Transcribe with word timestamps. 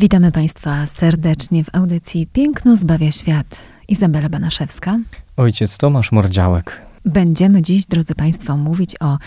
Witamy 0.00 0.32
Państwa 0.32 0.86
serdecznie 0.86 1.64
w 1.64 1.74
audycji 1.74 2.26
Piękno 2.26 2.76
zbawia 2.76 3.10
świat. 3.10 3.58
Izabela 3.88 4.28
Banaszewska. 4.28 4.98
Ojciec 5.36 5.78
Tomasz 5.78 6.12
Mordziałek. 6.12 6.80
Będziemy 7.04 7.62
dziś, 7.62 7.86
drodzy 7.86 8.14
Państwo, 8.14 8.56
mówić 8.56 8.96
o 9.00 9.18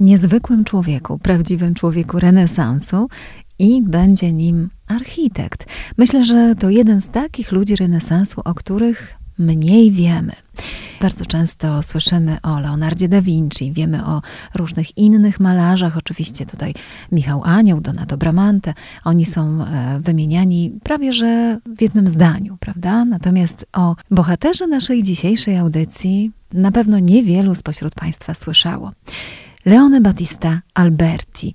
niezwykłym 0.00 0.64
człowieku, 0.64 1.18
prawdziwym 1.18 1.74
człowieku 1.74 2.18
renesansu 2.18 3.08
i 3.58 3.82
będzie 3.82 4.32
nim 4.32 4.70
architekt. 4.86 5.66
Myślę, 5.96 6.24
że 6.24 6.54
to 6.54 6.70
jeden 6.70 7.00
z 7.00 7.08
takich 7.08 7.52
ludzi 7.52 7.76
renesansu, 7.76 8.40
o 8.44 8.54
których 8.54 9.14
mniej 9.38 9.90
wiemy. 9.90 10.32
Bardzo 11.00 11.26
często 11.26 11.82
słyszymy 11.82 12.38
o 12.42 12.60
Leonardzie 12.60 13.08
da 13.08 13.20
Vinci, 13.20 13.72
wiemy 13.72 14.06
o 14.06 14.22
różnych 14.54 14.98
innych 14.98 15.40
malarzach, 15.40 15.96
oczywiście 15.96 16.46
tutaj 16.46 16.74
Michał 17.12 17.44
Anioł, 17.44 17.80
Donato 17.80 18.16
Bramante, 18.16 18.74
oni 19.04 19.26
są 19.26 19.64
e, 19.64 20.00
wymieniani 20.00 20.78
prawie 20.82 21.12
że 21.12 21.58
w 21.76 21.82
jednym 21.82 22.08
zdaniu, 22.08 22.56
prawda? 22.60 23.04
Natomiast 23.04 23.66
o 23.72 23.96
bohaterze 24.10 24.66
naszej 24.66 25.02
dzisiejszej 25.02 25.56
audycji 25.56 26.30
na 26.52 26.72
pewno 26.72 26.98
niewielu 26.98 27.54
spośród 27.54 27.94
Państwa 27.94 28.34
słyszało. 28.34 28.92
Leone 29.64 30.00
Battista 30.00 30.60
Alberti 30.74 31.54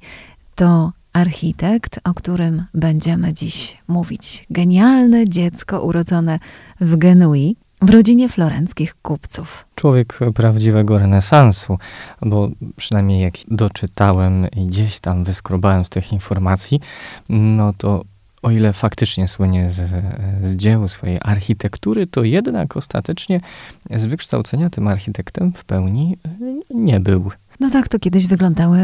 to 0.56 0.92
architekt, 1.14 2.00
o 2.04 2.14
którym 2.14 2.66
będziemy 2.74 3.34
dziś 3.34 3.78
mówić. 3.88 4.46
Genialne 4.50 5.30
dziecko 5.30 5.82
urodzone 5.84 6.40
w 6.82 6.98
Genui, 6.98 7.56
w 7.82 7.90
rodzinie 7.90 8.30
florenckich 8.30 8.96
kupców. 9.02 9.66
Człowiek 9.76 10.20
prawdziwego 10.36 11.00
renesansu, 11.00 11.78
bo 12.22 12.50
przynajmniej 12.76 13.22
jak 13.22 13.34
doczytałem 13.48 14.48
i 14.52 14.66
gdzieś 14.66 15.00
tam 15.00 15.24
wyskrobałem 15.24 15.86
z 15.86 15.90
tych 15.90 16.14
informacji, 16.14 16.80
no 17.30 17.74
to 17.78 18.04
o 18.42 18.52
ile 18.52 18.74
faktycznie 18.74 19.28
słynie 19.28 19.72
z, 19.72 19.82
z 20.44 20.56
dzieł 20.56 20.88
swojej 20.88 21.20
architektury, 21.22 22.08
to 22.08 22.24
jednak 22.24 22.78
ostatecznie 22.78 23.42
z 23.96 24.06
wykształcenia 24.06 24.70
tym 24.70 24.88
architektem 24.88 25.54
w 25.54 25.64
pełni 25.64 26.18
nie 26.70 27.00
był. 27.00 27.32
No 27.60 27.70
tak 27.70 27.88
to 27.88 28.00
kiedyś 28.00 28.28
wyglądały 28.28 28.80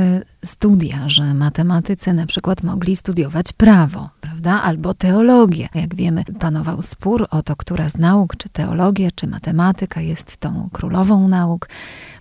studia, 0.46 1.10
że 1.10 1.34
matematycy 1.34 2.14
na 2.14 2.26
przykład 2.26 2.64
mogli 2.64 2.96
studiować 2.96 3.54
prawo, 3.54 4.10
prawda? 4.48 4.64
Albo 4.64 4.94
teologię. 4.94 5.70
Jak 5.76 5.96
wiemy, 5.96 6.24
panował 6.40 6.82
spór 6.82 7.28
o 7.32 7.42
to, 7.42 7.56
która 7.56 7.90
z 7.90 7.98
nauk, 7.98 8.36
czy 8.38 8.50
teologia, 8.50 9.10
czy 9.16 9.28
matematyka 9.28 10.02
jest 10.02 10.38
tą 10.38 10.70
królową 10.74 11.28
nauk. 11.28 11.70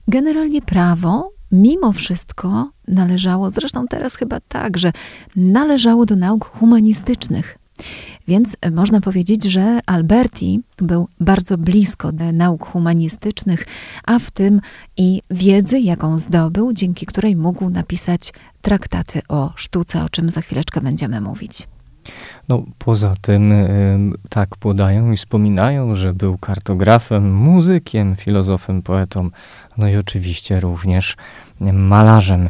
Generalnie 0.08 0.62
prawo 0.62 1.30
mimo 1.52 1.92
wszystko 1.92 2.70
należało, 2.88 3.50
zresztą 3.50 3.86
teraz 3.86 4.16
chyba 4.16 4.40
tak, 4.48 4.78
że 4.78 4.92
należało 5.36 6.06
do 6.06 6.16
nauk 6.16 6.44
humanistycznych. 6.44 7.58
Więc 8.28 8.56
można 8.72 9.00
powiedzieć, 9.00 9.44
że 9.44 9.80
Alberti 9.86 10.60
był 10.76 11.08
bardzo 11.20 11.58
blisko 11.58 12.10
nauk 12.32 12.66
humanistycznych, 12.66 13.66
a 14.04 14.18
w 14.18 14.30
tym 14.30 14.60
i 14.96 15.22
wiedzy, 15.30 15.80
jaką 15.80 16.18
zdobył, 16.18 16.72
dzięki 16.72 17.06
której 17.06 17.36
mógł 17.36 17.70
napisać 17.70 18.32
traktaty 18.62 19.20
o 19.28 19.52
sztuce, 19.56 20.04
o 20.04 20.08
czym 20.08 20.30
za 20.30 20.40
chwileczkę 20.40 20.80
będziemy 20.80 21.20
mówić. 21.20 21.68
No, 22.48 22.62
poza 22.78 23.14
tym 23.20 23.52
tak 24.28 24.56
podają 24.56 25.12
i 25.12 25.16
wspominają, 25.16 25.94
że 25.94 26.14
był 26.14 26.38
kartografem, 26.38 27.34
muzykiem, 27.34 28.16
filozofem, 28.16 28.82
poetą, 28.82 29.30
no 29.78 29.88
i 29.88 29.96
oczywiście 29.96 30.60
również 30.60 31.16
malarzem. 31.60 32.48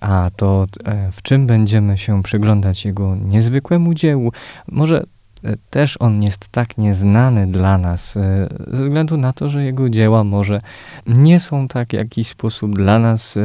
A 0.00 0.30
to 0.36 0.66
e, 0.84 1.12
w 1.12 1.22
czym 1.22 1.46
będziemy 1.46 1.98
się 1.98 2.22
przyglądać 2.22 2.84
jego 2.84 3.16
niezwykłemu 3.16 3.94
dziełu? 3.94 4.32
Może 4.68 5.04
e, 5.44 5.56
też 5.70 5.96
on 6.00 6.22
jest 6.22 6.48
tak 6.48 6.78
nieznany 6.78 7.46
dla 7.46 7.78
nas, 7.78 8.16
e, 8.16 8.48
ze 8.66 8.82
względu 8.82 9.16
na 9.16 9.32
to, 9.32 9.48
że 9.48 9.64
jego 9.64 9.90
dzieła 9.90 10.24
może 10.24 10.60
nie 11.06 11.40
są 11.40 11.68
tak 11.68 11.88
w 11.88 11.92
jakiś 11.92 12.28
sposób 12.28 12.76
dla 12.76 12.98
nas 12.98 13.38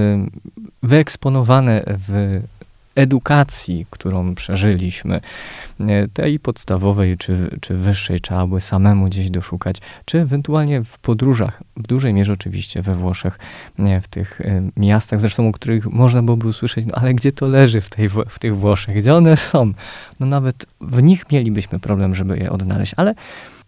wyeksponowane 0.84 1.84
w 1.86 2.42
edukacji, 2.98 3.86
którą 3.90 4.36
przeżyliśmy, 4.36 5.22
tej 6.14 6.40
podstawowej 6.40 7.18
czy, 7.18 7.58
czy 7.62 7.74
wyższej, 7.74 8.22
trzeba 8.22 8.48
by 8.48 8.62
samemu 8.62 9.06
gdzieś 9.06 9.30
doszukać, 9.30 9.78
czy 10.06 10.20
ewentualnie 10.20 10.84
w 10.84 10.98
podróżach, 10.98 11.64
w 11.78 11.88
dużej 11.88 12.14
mierze 12.14 12.34
oczywiście 12.34 12.82
we 12.82 12.96
Włoszech, 12.96 13.40
w 14.02 14.08
tych 14.08 14.42
miastach, 14.78 15.20
zresztą 15.20 15.48
o 15.48 15.52
których 15.52 15.86
można 15.86 16.24
byłoby 16.24 16.48
usłyszeć, 16.48 16.86
no 16.86 16.96
ale 16.96 17.14
gdzie 17.14 17.32
to 17.32 17.48
leży 17.48 17.82
w, 17.82 17.90
tej, 17.90 18.10
w 18.10 18.40
tych 18.40 18.58
Włoszech, 18.58 18.98
gdzie 18.98 19.16
one 19.16 19.38
są? 19.38 19.74
No 20.20 20.26
nawet 20.26 20.66
w 20.82 21.02
nich 21.02 21.32
mielibyśmy 21.32 21.80
problem, 21.80 22.16
żeby 22.16 22.38
je 22.38 22.52
odnaleźć, 22.52 22.94
ale 22.98 23.16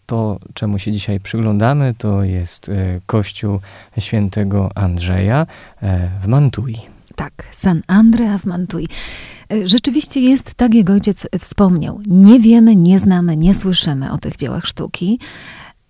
to, 0.06 0.40
czemu 0.54 0.80
się 0.80 0.92
dzisiaj 0.92 1.20
przyglądamy, 1.20 1.94
to 1.98 2.24
jest 2.24 2.70
e, 2.70 3.00
kościół 3.06 3.60
świętego 3.98 4.70
Andrzeja 4.76 5.48
e, 5.82 6.10
w 6.24 6.28
Mantui. 6.28 6.99
Tak, 7.20 7.44
San 7.52 7.82
Andrea 7.88 8.38
w 8.38 8.46
Mantui. 8.46 8.88
E, 9.54 9.68
rzeczywiście 9.68 10.20
jest, 10.20 10.54
tak 10.54 10.74
jak 10.74 10.90
ojciec 10.90 11.28
wspomniał, 11.40 12.02
nie 12.08 12.40
wiemy, 12.40 12.76
nie 12.76 13.00
znamy, 13.00 13.38
nie 13.38 13.54
słyszymy 13.54 14.12
o 14.12 14.18
tych 14.18 14.36
dziełach 14.36 14.66
sztuki, 14.66 15.20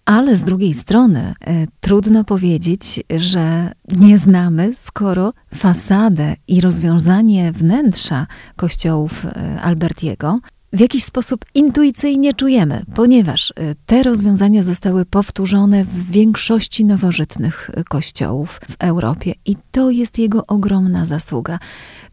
ale 0.06 0.38
z 0.38 0.44
drugiej 0.44 0.73
strony 0.73 1.19
e, 1.19 1.67
trudno 1.79 2.23
powiedzieć, 2.23 3.03
że 3.17 3.72
nie 3.88 4.17
znamy, 4.17 4.75
skoro 4.75 5.34
fasadę 5.56 6.35
i 6.47 6.62
rozwiązanie 6.62 7.51
wnętrza 7.51 8.28
kościołów 8.56 9.25
e, 9.25 9.61
Albertiego 9.61 10.40
w 10.74 10.80
jakiś 10.80 11.03
sposób 11.03 11.46
intuicyjnie 11.53 12.34
czujemy, 12.34 12.81
ponieważ 12.96 13.53
te 13.85 14.03
rozwiązania 14.03 14.63
zostały 14.63 15.06
powtórzone 15.06 15.84
w 15.85 16.12
większości 16.12 16.85
nowożytnych 16.85 17.72
kościołów 17.90 18.62
w 18.72 18.75
Europie 18.79 19.34
i 19.46 19.56
to 19.72 19.90
jest 19.90 20.19
jego 20.19 20.46
ogromna 20.47 21.06
zasługa. 21.06 21.59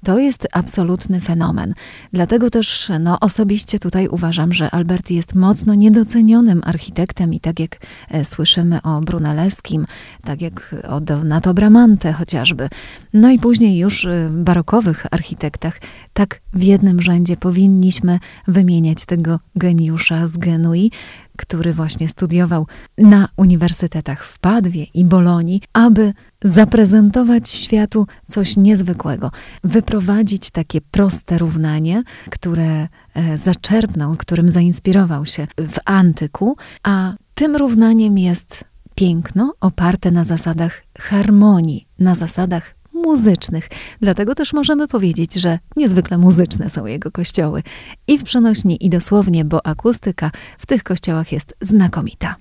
To 0.04 0.18
jest 0.18 0.48
absolutny 0.52 1.20
fenomen. 1.20 1.74
Dlatego 2.12 2.50
też 2.50 2.90
no, 3.00 3.20
osobiście 3.20 3.78
tutaj 3.78 4.08
uważam, 4.08 4.54
że 4.54 4.70
Alberti 4.70 5.14
jest 5.14 5.34
mocno 5.34 5.74
niedocenionym 5.74 6.62
architektem 6.64 7.34
i 7.34 7.40
tak 7.40 7.60
jak 7.60 7.78
e, 8.10 8.24
słyszymy 8.24 8.82
o 8.82 9.00
Brunelleskim, 9.00 9.86
tak 10.24 10.42
jak 10.42 10.74
o 10.88 11.00
Donato 11.00 11.54
Bramante 11.54 12.12
chociażby, 12.12 12.68
no 13.12 13.30
i 13.30 13.38
później 13.38 13.78
już 13.78 14.04
e, 14.04 14.30
barokowych 14.32 15.06
architektach, 15.10 15.80
tak 16.16 16.40
w 16.52 16.62
jednym 16.62 17.02
rzędzie 17.02 17.36
powinniśmy 17.36 18.18
wymieniać 18.48 19.04
tego 19.04 19.40
geniusza 19.56 20.26
z 20.26 20.36
Genui, 20.36 20.90
który 21.36 21.72
właśnie 21.72 22.08
studiował 22.08 22.66
na 22.98 23.28
uniwersytetach 23.36 24.24
w 24.24 24.38
Padwie 24.38 24.84
i 24.94 25.04
Bolonii, 25.04 25.62
aby 25.72 26.12
zaprezentować 26.44 27.48
światu 27.48 28.06
coś 28.28 28.56
niezwykłego, 28.56 29.30
wyprowadzić 29.64 30.50
takie 30.50 30.80
proste 30.80 31.38
równanie, 31.38 32.02
które 32.30 32.88
e, 33.14 33.38
zaczerpnął, 33.38 34.12
którym 34.12 34.50
zainspirował 34.50 35.26
się 35.26 35.46
w 35.58 35.78
antyku, 35.84 36.56
a 36.82 37.14
tym 37.34 37.56
równaniem 37.56 38.18
jest 38.18 38.64
piękno 38.94 39.54
oparte 39.60 40.10
na 40.10 40.24
zasadach 40.24 40.82
harmonii, 40.98 41.86
na 41.98 42.14
zasadach 42.14 42.75
muzycznych. 43.02 43.68
Dlatego 44.00 44.34
też 44.34 44.52
możemy 44.52 44.88
powiedzieć, 44.88 45.34
że 45.34 45.58
niezwykle 45.76 46.18
muzyczne 46.18 46.70
są 46.70 46.86
jego 46.86 47.10
kościoły. 47.10 47.62
I 48.06 48.18
w 48.18 48.22
przenośni, 48.22 48.86
i 48.86 48.90
dosłownie, 48.90 49.44
bo 49.44 49.66
akustyka 49.66 50.30
w 50.58 50.66
tych 50.66 50.82
kościołach 50.82 51.32
jest 51.32 51.54
znakomita. 51.60 52.36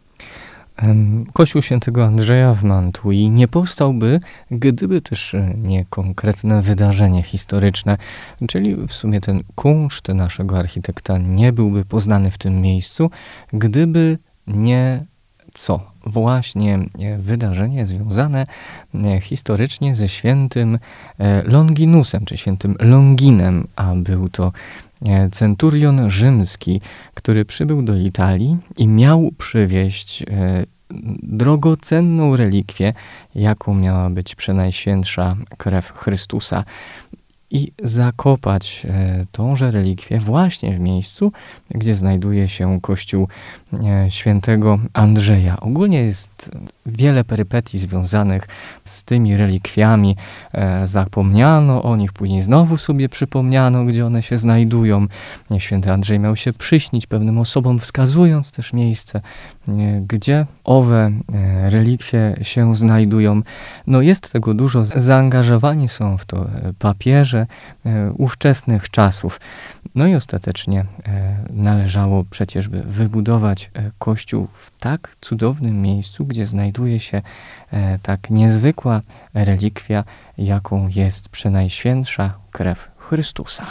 Kościół 1.34 1.62
świętego 1.62 2.06
Andrzeja 2.06 2.54
w 2.54 2.63
Mantui 2.63 3.30
nie 3.30 3.48
powstałby, 3.48 4.19
gdyby 4.52 5.02
też 5.02 5.34
e, 5.34 5.54
nie 5.57 5.86
konkretne 5.86 6.62
wydarzenie 6.62 7.24
historyczne, 7.24 7.98
czyli 8.48 8.75
w 8.75 8.94
sumie 8.94 9.22
ten 9.22 9.44
kunszt 9.56 10.08
naszego 10.08 10.60
architekta 10.60 11.18
nie 11.18 11.54
byłby 11.54 11.86
poznany 11.86 12.31
w 12.31 12.38
tym 12.38 12.62
miejscu, 12.62 13.10
gdyby 13.54 14.18
nie 14.48 15.06
co? 15.56 15.92
Właśnie 16.06 16.80
wydarzenie 17.18 17.86
związane 17.86 18.48
historycznie 19.22 19.96
ze 19.96 20.10
świętym 20.10 20.80
Longinusem, 21.44 22.25
czy 22.25 22.38
świętym 22.38 22.75
Longinem, 22.80 23.68
a 23.75 23.96
był 23.96 24.30
to 24.30 24.52
centurion 25.31 26.10
rzymski, 26.10 26.81
który 27.13 27.46
przybył 27.46 27.81
do 27.81 27.96
Italii 27.96 28.57
i 28.78 28.88
miał 28.88 29.31
przywieźć 29.38 30.24
drogocenną 31.24 32.36
relikwię, 32.36 32.94
jaką 33.36 33.74
miała 33.74 34.10
być 34.10 34.36
przenajświętsza 34.36 35.36
krew 35.58 35.92
Chrystusa 35.92 36.63
i 37.51 37.71
zakopać 37.83 38.86
e, 38.89 39.25
tąże 39.31 39.71
relikwię 39.71 40.19
właśnie 40.19 40.74
w 40.74 40.80
miejscu, 40.80 41.31
gdzie 41.69 41.95
znajduje 41.95 42.47
się 42.47 42.81
kościół 42.81 43.27
e, 43.74 44.12
świętego 44.12 44.80
Andrzeja. 44.94 45.59
Ogólnie 45.59 46.01
jest 46.01 46.51
wiele 46.86 47.24
perypetii 47.24 47.80
związanych 47.80 48.47
z 48.83 49.03
tymi 49.03 49.38
relikwiami. 49.38 50.15
E, 50.53 50.88
zapomniano 50.88 51.83
o 51.83 51.95
nich, 51.95 52.13
później 52.13 52.42
znowu 52.42 52.77
sobie 52.77 53.09
przypomniano, 53.09 53.86
gdzie 53.86 54.06
one 54.06 54.24
się 54.24 54.38
znajdują. 54.38 55.07
Święty 55.57 55.91
Andrzej 55.91 56.19
miał 56.19 56.36
się 56.36 56.53
przyśnić 56.53 57.07
pewnym 57.07 57.38
osobom, 57.38 57.80
wskazując 57.80 58.51
też 58.51 58.74
miejsce, 58.74 59.21
gdzie 60.07 60.45
owe 60.63 61.12
relikwie 61.69 62.36
się 62.41 62.75
znajdują. 62.75 63.41
No 63.88 64.01
jest 64.01 64.31
tego 64.31 64.53
dużo. 64.53 64.86
Zaangażowani 64.86 65.89
są 65.89 66.18
w 66.18 66.25
to 66.25 66.48
papieże 66.80 67.35
ówczesnych 68.18 68.90
czasów. 68.90 69.40
No 69.96 70.08
i 70.08 70.16
ostatecznie 70.16 70.80
e, 71.08 71.38
należało 71.50 72.26
przecież 72.30 72.68
by 72.68 72.82
wybudować 72.82 73.72
e, 73.74 73.92
kościół 74.00 74.48
w 74.54 74.80
tak 74.80 75.16
cudownym 75.22 75.82
miejscu, 75.82 76.26
gdzie 76.26 76.46
znajduje 76.46 77.00
się 77.00 77.22
e, 77.72 78.00
tak 78.00 78.30
niezwykła 78.30 79.02
relikwia, 79.34 80.04
jaką 80.38 80.88
jest 80.88 81.30
przenajświętsza 81.30 82.34
krew 82.52 82.92
Chrystusa. 82.98 83.66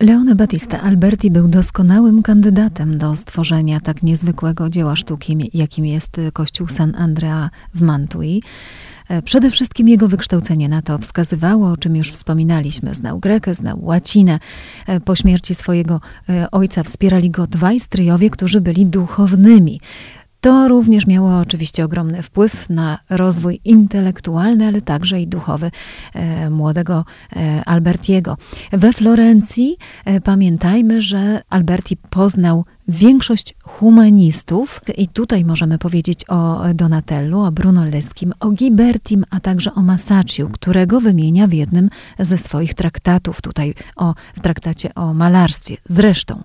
Leone 0.00 0.34
Battista 0.34 0.80
Alberti 0.80 1.30
był 1.30 1.48
doskonałym 1.48 2.22
kandydatem 2.22 2.98
do 2.98 3.16
stworzenia 3.16 3.80
tak 3.80 4.02
niezwykłego 4.02 4.68
dzieła 4.68 4.96
sztuki, 4.96 5.50
jakim 5.54 5.86
jest 5.86 6.16
kościół 6.32 6.68
San 6.68 6.94
Andrea 6.96 7.50
w 7.74 7.80
Mantui. 7.80 8.42
E, 9.08 9.22
przede 9.22 9.50
wszystkim 9.50 9.88
jego 9.88 10.08
wykształcenie 10.08 10.68
na 10.68 10.82
to 10.82 10.98
wskazywało, 10.98 11.70
o 11.70 11.76
czym 11.76 11.96
już 11.96 12.10
wspominaliśmy. 12.10 12.94
Znał 12.94 13.18
grekę, 13.18 13.54
znał 13.54 13.84
łacinę. 13.84 14.38
E, 14.86 15.00
po 15.00 15.16
śmierci 15.16 15.54
swojego 15.54 16.00
e, 16.28 16.50
ojca 16.50 16.82
wspierali 16.82 17.30
go 17.30 17.46
dwaj 17.46 17.80
stryjowie, 17.80 18.30
którzy 18.30 18.60
byli 18.60 18.86
duchownymi. 18.86 19.80
To 20.40 20.68
również 20.68 21.06
miało 21.06 21.38
oczywiście 21.38 21.84
ogromny 21.84 22.22
wpływ 22.22 22.70
na 22.70 22.98
rozwój 23.10 23.60
intelektualny, 23.64 24.66
ale 24.66 24.80
także 24.80 25.20
i 25.20 25.26
duchowy 25.26 25.70
e, 26.14 26.50
młodego 26.50 27.04
e, 27.36 27.62
Albertiego. 27.66 28.36
We 28.72 28.92
Florencji 28.92 29.76
e, 30.04 30.20
pamiętajmy, 30.20 31.02
że 31.02 31.40
Alberti 31.50 31.96
poznał 31.96 32.64
większość 32.88 33.54
humanistów 33.62 34.80
i 34.96 35.08
tutaj 35.08 35.44
możemy 35.44 35.78
powiedzieć 35.78 36.24
o 36.28 36.60
Donatellu, 36.74 37.40
o 37.40 37.52
Brunelleskim, 37.52 38.32
o 38.40 38.50
Ghibertim, 38.50 39.24
a 39.30 39.40
także 39.40 39.74
o 39.74 39.82
Masacciu, 39.82 40.48
którego 40.48 41.00
wymienia 41.00 41.46
w 41.46 41.52
jednym 41.52 41.90
ze 42.18 42.38
swoich 42.38 42.74
traktatów, 42.74 43.40
tutaj 43.40 43.74
o, 43.96 44.14
w 44.36 44.40
traktacie 44.40 44.94
o 44.94 45.14
malarstwie. 45.14 45.76
Zresztą 45.88 46.42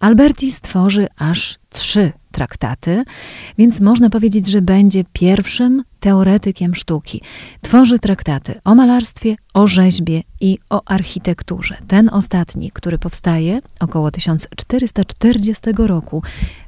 Alberti 0.00 0.52
stworzy 0.52 1.06
aż 1.16 1.58
trzy 1.70 2.12
traktaty, 2.32 3.04
więc 3.58 3.80
można 3.80 4.10
powiedzieć, 4.10 4.50
że 4.50 4.62
będzie 4.62 5.04
pierwszym 5.12 5.82
teoretykiem 6.04 6.74
sztuki. 6.74 7.20
Tworzy 7.60 7.98
traktaty 7.98 8.60
o 8.64 8.74
malarstwie, 8.74 9.36
o 9.54 9.66
rzeźbie 9.66 10.22
i 10.40 10.58
o 10.70 10.82
architekturze. 10.86 11.76
Ten 11.88 12.08
ostatni, 12.08 12.70
który 12.70 12.98
powstaje 12.98 13.60
około 13.80 14.10
1440 14.10 15.62
roku, 15.78 16.22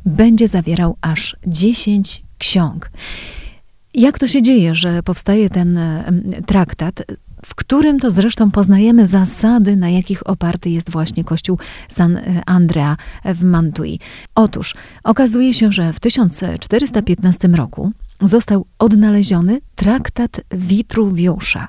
będzie 0.06 0.48
zawierał 0.48 0.96
aż 1.00 1.36
10 1.46 2.22
ksiąg. 2.38 2.90
Jak 3.94 4.18
to 4.18 4.28
się 4.28 4.42
dzieje, 4.42 4.74
że 4.74 5.02
powstaje 5.02 5.50
ten 5.50 5.78
traktat? 6.46 7.02
w 7.44 7.54
którym 7.54 8.00
to 8.00 8.10
zresztą 8.10 8.50
poznajemy 8.50 9.06
zasady, 9.06 9.76
na 9.76 9.90
jakich 9.90 10.26
oparty 10.26 10.70
jest 10.70 10.90
właśnie 10.90 11.24
kościół 11.24 11.58
San 11.88 12.20
Andrea 12.46 12.96
w 13.24 13.44
Mantui. 13.44 14.00
Otóż 14.34 14.74
okazuje 15.04 15.54
się, 15.54 15.72
że 15.72 15.92
w 15.92 16.00
1415 16.00 17.48
roku 17.48 17.92
został 18.20 18.66
odnaleziony 18.78 19.60
traktat 19.74 20.40
Vitruviusza 20.52 21.68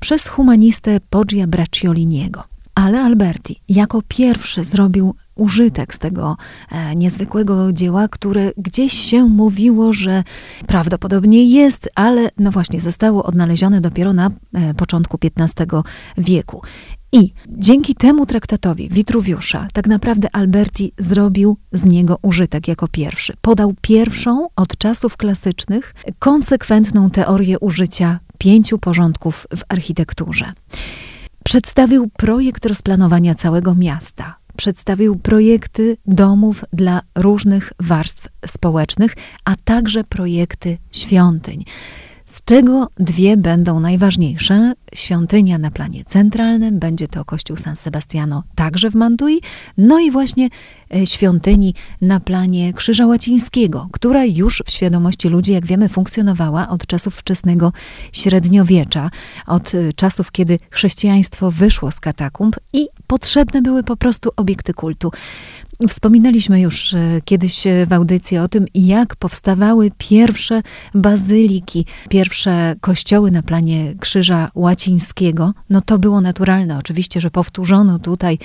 przez 0.00 0.28
humanistę 0.28 1.00
Poggia 1.10 1.46
Braccioliniego. 1.46 2.44
Ale 2.74 3.00
Alberti 3.00 3.60
jako 3.68 4.02
pierwszy 4.08 4.64
zrobił 4.64 5.14
użytek 5.34 5.94
z 5.94 5.98
tego 5.98 6.36
e, 6.70 6.96
niezwykłego 6.96 7.72
dzieła, 7.72 8.08
które 8.08 8.52
gdzieś 8.56 8.92
się 8.92 9.24
mówiło, 9.24 9.92
że 9.92 10.24
prawdopodobnie 10.66 11.44
jest, 11.44 11.88
ale 11.94 12.30
no 12.38 12.50
właśnie 12.50 12.80
zostało 12.80 13.24
odnalezione 13.24 13.80
dopiero 13.80 14.12
na 14.12 14.30
e, 14.54 14.74
początku 14.74 15.18
XV 15.36 15.66
wieku. 16.18 16.62
I 17.14 17.32
dzięki 17.48 17.94
temu 17.94 18.26
traktatowi 18.26 18.88
Witruwiusza 18.88 19.68
tak 19.72 19.86
naprawdę 19.86 20.28
Alberti 20.32 20.92
zrobił 20.98 21.56
z 21.72 21.84
niego 21.84 22.18
użytek 22.22 22.68
jako 22.68 22.88
pierwszy. 22.88 23.32
Podał 23.40 23.74
pierwszą 23.80 24.48
od 24.56 24.76
czasów 24.78 25.16
klasycznych 25.16 25.94
konsekwentną 26.18 27.10
teorię 27.10 27.58
użycia 27.58 28.20
pięciu 28.38 28.78
porządków 28.78 29.46
w 29.56 29.62
architekturze. 29.68 30.52
Przedstawił 31.44 32.08
projekt 32.16 32.66
rozplanowania 32.66 33.34
całego 33.34 33.74
miasta, 33.74 34.36
przedstawił 34.56 35.16
projekty 35.16 35.96
domów 36.06 36.64
dla 36.72 37.00
różnych 37.14 37.72
warstw 37.80 38.28
społecznych, 38.46 39.16
a 39.44 39.54
także 39.64 40.04
projekty 40.04 40.78
świątyń 40.90 41.64
z 42.34 42.44
czego 42.44 42.88
dwie 42.96 43.36
będą 43.36 43.80
najważniejsze. 43.80 44.72
Świątynia 44.94 45.58
na 45.58 45.70
planie 45.70 46.04
centralnym, 46.04 46.78
będzie 46.78 47.08
to 47.08 47.24
kościół 47.24 47.56
San 47.56 47.76
Sebastiano 47.76 48.42
także 48.54 48.90
w 48.90 48.94
Mandui, 48.94 49.40
no 49.78 50.00
i 50.00 50.10
właśnie 50.10 50.48
e, 50.94 51.06
świątyni 51.06 51.74
na 52.00 52.20
planie 52.20 52.72
Krzyża 52.72 53.06
Łacińskiego, 53.06 53.88
która 53.92 54.24
już 54.24 54.62
w 54.66 54.70
świadomości 54.70 55.28
ludzi, 55.28 55.52
jak 55.52 55.66
wiemy, 55.66 55.88
funkcjonowała 55.88 56.68
od 56.68 56.86
czasów 56.86 57.14
wczesnego 57.14 57.72
średniowiecza, 58.12 59.10
od 59.46 59.74
e, 59.74 59.92
czasów, 59.92 60.32
kiedy 60.32 60.58
chrześcijaństwo 60.70 61.50
wyszło 61.50 61.90
z 61.90 62.00
katakumb 62.00 62.56
i 62.72 62.86
potrzebne 63.06 63.62
były 63.62 63.82
po 63.82 63.96
prostu 63.96 64.30
obiekty 64.36 64.74
kultu. 64.74 65.10
Wspominaliśmy 65.88 66.60
już 66.60 66.94
e, 66.94 67.20
kiedyś 67.24 67.66
e, 67.66 67.86
w 67.86 67.92
audycji 67.92 68.38
o 68.38 68.48
tym, 68.48 68.66
jak 68.74 69.16
powstawały 69.16 69.90
pierwsze 69.98 70.62
bazyliki, 70.94 71.86
pierwsze 72.08 72.76
kościoły 72.80 73.30
na 73.30 73.42
planie 73.42 73.94
Krzyża 74.00 74.50
Łacińskiego. 74.54 75.54
No 75.70 75.80
to 75.80 75.98
było 75.98 76.20
naturalne, 76.20 76.78
oczywiście, 76.78 77.20
że 77.20 77.30
powtórzono 77.30 77.98
tutaj 77.98 78.38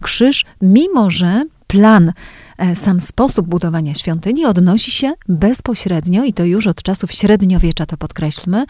krzyż, 0.00 0.44
mimo 0.62 1.10
że 1.10 1.44
plan 1.66 2.12
E, 2.58 2.76
sam 2.76 3.00
sposób 3.00 3.46
budowania 3.46 3.94
świątyni 3.94 4.44
odnosi 4.44 4.90
się 4.90 5.12
bezpośrednio, 5.28 6.24
i 6.24 6.32
to 6.32 6.44
już 6.44 6.66
od 6.66 6.82
czasów 6.82 7.12
średniowiecza 7.12 7.86
to 7.86 7.96
podkreślmy, 7.96 8.64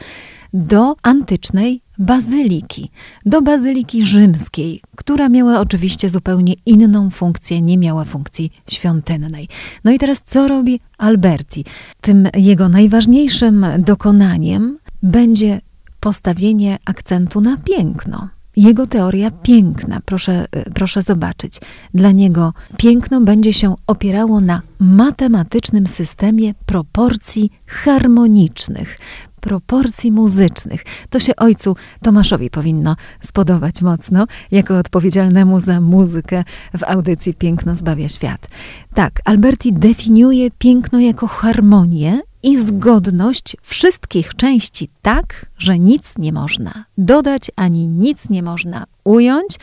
do 0.53 0.95
antycznej 1.03 1.81
bazyliki, 1.99 2.91
do 3.27 3.43
bazyliki 3.43 4.05
rzymskiej, 4.05 4.81
która 4.97 5.29
miała 5.29 5.61
oczywiście 5.61 6.09
zupełnie 6.09 6.55
inną 6.67 7.11
funkcję, 7.11 7.63
nie 7.63 7.79
miała 7.79 8.05
funkcji 8.05 8.53
świątynnej. 8.71 9.49
No 9.85 9.93
i 9.93 9.99
teraz 9.99 10.23
co 10.27 10.49
robi 10.49 10.81
Alberti? 10.99 11.65
Tym 12.01 12.29
jego 12.35 12.69
najważniejszym 12.69 13.67
dokonaniem 13.79 14.79
będzie 15.03 15.61
postawienie 16.01 16.79
akcentu 16.85 17.41
na 17.41 17.57
piękno. 17.57 18.29
Jego 18.57 18.87
teoria 18.87 19.31
piękna, 19.31 20.01
proszę, 20.05 20.47
proszę 20.75 21.03
zobaczyć. 21.03 21.61
Dla 21.95 22.13
niego 22.13 22.53
piękno 22.77 23.21
będzie 23.21 23.53
się 23.53 23.75
opierało 23.87 24.41
na 24.41 24.63
matematycznym 24.79 25.87
systemie 25.87 26.55
proporcji 26.67 27.51
harmonicznych, 27.67 28.99
proporcji 29.41 30.13
muzycznych. 30.13 30.85
To 31.11 31.21
się 31.21 31.37
ojcu 31.37 31.77
Tomaszowi 32.03 32.51
powinno 32.51 32.97
spodobać 33.21 33.83
mocno, 33.83 34.27
jako 34.51 34.79
odpowiedzialnemu 34.79 35.61
za 35.61 35.81
muzykę 35.81 36.45
w 36.79 36.85
audycji 36.85 37.35
Piękno 37.35 37.75
zbawia 37.75 38.09
świat. 38.09 38.49
Tak, 38.95 39.21
Alberti 39.25 39.73
definiuje 39.73 40.51
piękno 40.51 41.01
jako 41.01 41.27
harmonię 41.27 42.21
i 42.45 42.59
zgodność 42.59 43.57
wszystkich 43.63 44.35
części 44.35 44.89
tak, 45.03 45.47
że 45.59 45.79
nic 45.79 46.19
nie 46.19 46.33
można 46.33 46.85
dodać 46.99 47.51
ani 47.57 47.89
nic 47.89 48.31
nie 48.31 48.43
można 48.43 48.85
ująć, 49.05 49.59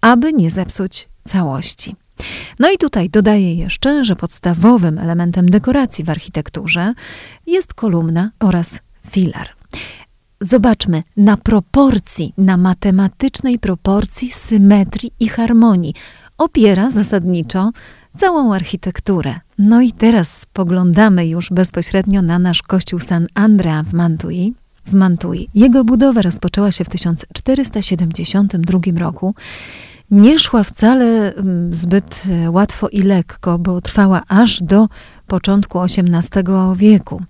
aby 0.00 0.32
nie 0.32 0.50
zepsuć 0.50 1.08
całości. 1.24 1.96
No 2.58 2.70
i 2.70 2.78
tutaj 2.78 3.10
dodaję 3.10 3.54
jeszcze, 3.54 4.04
że 4.04 4.16
podstawowym 4.16 4.98
elementem 4.98 5.46
dekoracji 5.46 6.04
w 6.04 6.10
architekturze 6.10 6.94
jest 7.46 7.74
kolumna 7.74 8.30
oraz 8.40 8.78
filar. 9.10 9.48
Zobaczmy 10.40 11.02
na 11.16 11.36
proporcji, 11.36 12.34
na 12.38 12.56
matematycznej 12.56 13.58
proporcji, 13.58 14.30
symetrii 14.30 15.12
i 15.20 15.28
harmonii. 15.28 15.94
Opiera 16.38 16.90
zasadniczo 16.90 17.70
całą 18.18 18.54
architekturę. 18.54 19.40
No 19.58 19.80
i 19.80 19.92
teraz 19.92 20.38
spoglądamy 20.38 21.26
już 21.26 21.50
bezpośrednio 21.50 22.22
na 22.22 22.38
nasz 22.38 22.62
kościół 22.62 22.98
San 22.98 23.26
Andrea 23.34 23.82
w 23.82 23.92
Mantui. 23.92 24.54
W 24.86 24.92
Mantui. 24.92 25.48
Jego 25.54 25.84
budowa 25.84 26.22
rozpoczęła 26.22 26.72
się 26.72 26.84
w 26.84 26.88
1472 26.88 28.78
roku 28.96 29.34
nie 30.10 30.38
szła 30.38 30.64
wcale 30.64 31.34
mm, 31.34 31.74
zbyt 31.74 32.22
e, 32.30 32.50
łatwo 32.50 32.88
i 32.88 33.02
lekko, 33.02 33.58
bo 33.58 33.80
trwała 33.80 34.22
aż 34.28 34.62
do 34.62 34.88
początku 35.26 35.80
XVIII 35.80 36.44
wieku. 36.76 37.22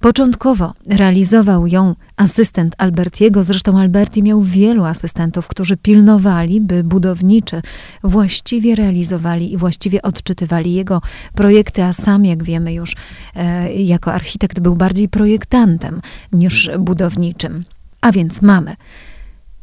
Początkowo 0.00 0.74
realizował 0.86 1.66
ją 1.66 1.94
asystent 2.16 2.74
Albertiego, 2.78 3.42
zresztą 3.42 3.78
Alberti 3.78 4.22
miał 4.22 4.42
wielu 4.42 4.84
asystentów, 4.84 5.48
którzy 5.48 5.76
pilnowali, 5.76 6.60
by 6.60 6.84
budowniczy 6.84 7.62
właściwie 8.04 8.74
realizowali 8.74 9.52
i 9.52 9.56
właściwie 9.56 10.02
odczytywali 10.02 10.74
jego 10.74 11.00
projekty, 11.34 11.84
a 11.84 11.92
sam, 11.92 12.24
jak 12.24 12.44
wiemy 12.44 12.72
już, 12.72 12.96
e, 13.34 13.72
jako 13.72 14.12
architekt 14.12 14.60
był 14.60 14.76
bardziej 14.76 15.08
projektantem 15.08 16.00
niż 16.32 16.70
budowniczym. 16.78 17.64
A 18.00 18.12
więc 18.12 18.42
mamy 18.42 18.76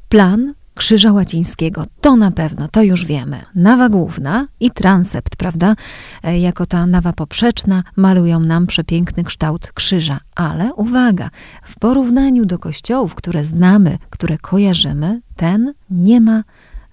plan 0.09 0.53
Krzyża 0.79 1.11
Łacińskiego. 1.11 1.85
To 2.01 2.15
na 2.15 2.31
pewno, 2.31 2.67
to 2.67 2.83
już 2.83 3.05
wiemy. 3.05 3.41
Nawa 3.55 3.89
główna 3.89 4.47
i 4.59 4.71
transept, 4.71 5.35
prawda? 5.35 5.75
E, 6.23 6.39
jako 6.39 6.65
ta 6.65 6.85
nawa 6.85 7.13
poprzeczna 7.13 7.83
malują 7.95 8.39
nam 8.39 8.67
przepiękny 8.67 9.23
kształt 9.23 9.71
krzyża. 9.73 10.19
Ale 10.35 10.73
uwaga, 10.73 11.29
w 11.63 11.79
porównaniu 11.79 12.45
do 12.45 12.59
kościołów, 12.59 13.15
które 13.15 13.45
znamy, 13.45 13.97
które 14.09 14.37
kojarzymy, 14.37 15.21
ten 15.35 15.73
nie 15.89 16.21
ma 16.21 16.43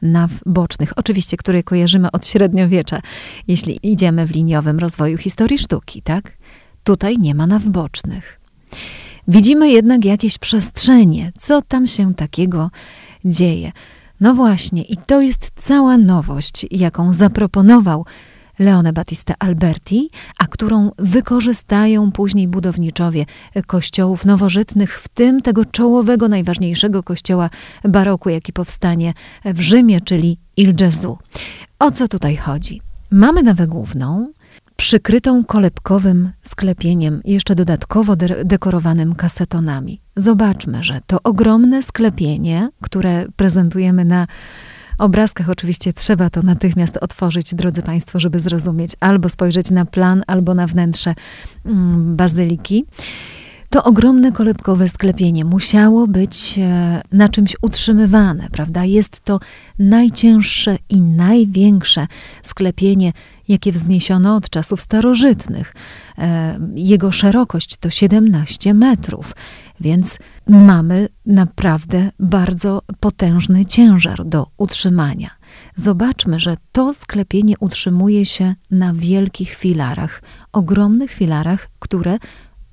naw 0.02 0.30
bocznych, 0.46 0.92
oczywiście, 0.96 1.36
które 1.36 1.62
kojarzymy 1.62 2.10
od 2.10 2.26
średniowiecza, 2.26 3.00
jeśli 3.48 3.78
idziemy 3.82 4.26
w 4.26 4.30
liniowym 4.30 4.78
rozwoju 4.78 5.18
historii 5.18 5.58
sztuki, 5.58 6.02
tak? 6.02 6.32
Tutaj 6.84 7.18
nie 7.18 7.34
ma 7.34 7.46
naw 7.46 7.64
bocznych. 7.64 8.40
Widzimy 9.28 9.70
jednak 9.70 10.04
jakieś 10.04 10.38
przestrzenie, 10.38 11.32
co 11.38 11.62
tam 11.62 11.86
się 11.86 12.14
takiego 12.14 12.70
dzieje. 13.26 13.72
No 14.20 14.34
właśnie, 14.34 14.82
i 14.82 14.96
to 14.96 15.20
jest 15.20 15.50
cała 15.54 15.96
nowość, 15.96 16.66
jaką 16.70 17.12
zaproponował 17.12 18.04
Leone 18.58 18.92
Battista 18.92 19.34
Alberti, 19.38 20.10
a 20.38 20.46
którą 20.46 20.90
wykorzystają 20.98 22.12
później 22.12 22.48
budowniczowie 22.48 23.26
kościołów 23.66 24.24
nowożytnych, 24.24 25.00
w 25.00 25.08
tym 25.08 25.42
tego 25.42 25.64
czołowego, 25.64 26.28
najważniejszego 26.28 27.02
kościoła 27.02 27.50
baroku, 27.84 28.28
jaki 28.28 28.52
powstanie 28.52 29.14
w 29.44 29.60
Rzymie, 29.60 30.00
czyli 30.00 30.38
Il 30.56 30.74
Gesù. 30.74 31.16
O 31.78 31.90
co 31.90 32.08
tutaj 32.08 32.36
chodzi? 32.36 32.80
Mamy 33.10 33.42
nawę 33.42 33.66
główną, 33.66 34.32
przykrytą 34.76 35.44
kolebkowym 35.44 36.32
sklepieniem 36.42 37.20
jeszcze 37.24 37.54
dodatkowo 37.54 38.16
de 38.16 38.44
dekorowanym 38.44 39.14
kasetonami. 39.14 40.00
Zobaczmy, 40.16 40.82
że 40.82 41.00
to 41.06 41.18
ogromne 41.24 41.82
sklepienie, 41.82 42.68
które 42.82 43.26
prezentujemy 43.36 44.04
na 44.04 44.26
obrazkach, 44.98 45.50
oczywiście 45.50 45.92
trzeba 45.92 46.30
to 46.30 46.42
natychmiast 46.42 46.96
otworzyć, 46.96 47.54
drodzy 47.54 47.82
Państwo, 47.82 48.20
żeby 48.20 48.40
zrozumieć, 48.40 48.92
albo 49.00 49.28
spojrzeć 49.28 49.70
na 49.70 49.84
plan, 49.84 50.22
albo 50.26 50.54
na 50.54 50.66
wnętrze 50.66 51.14
mm, 51.64 52.16
bazyliki. 52.16 52.84
To 53.70 53.84
ogromne 53.84 54.32
kolebkowe 54.32 54.88
sklepienie 54.88 55.44
musiało 55.44 56.06
być 56.06 56.58
e, 56.58 57.02
na 57.12 57.28
czymś 57.28 57.56
utrzymywane, 57.62 58.48
prawda? 58.52 58.84
Jest 58.84 59.20
to 59.20 59.40
najcięższe 59.78 60.78
i 60.88 61.00
największe 61.00 62.06
sklepienie 62.42 63.12
jakie 63.48 63.72
wzniesiono 63.72 64.36
od 64.36 64.50
czasów 64.50 64.80
starożytnych. 64.80 65.74
E, 66.18 66.58
jego 66.74 67.12
szerokość 67.12 67.76
to 67.76 67.90
17 67.90 68.74
metrów, 68.74 69.32
więc 69.80 70.18
mamy 70.48 71.08
naprawdę 71.26 72.10
bardzo 72.18 72.82
potężny 73.00 73.66
ciężar 73.66 74.24
do 74.24 74.46
utrzymania. 74.56 75.30
Zobaczmy, 75.76 76.38
że 76.38 76.56
to 76.72 76.94
sklepienie 76.94 77.54
utrzymuje 77.60 78.24
się 78.24 78.54
na 78.70 78.94
wielkich 78.94 79.54
filarach, 79.54 80.22
ogromnych 80.52 81.10
filarach, 81.10 81.68
które 81.78 82.18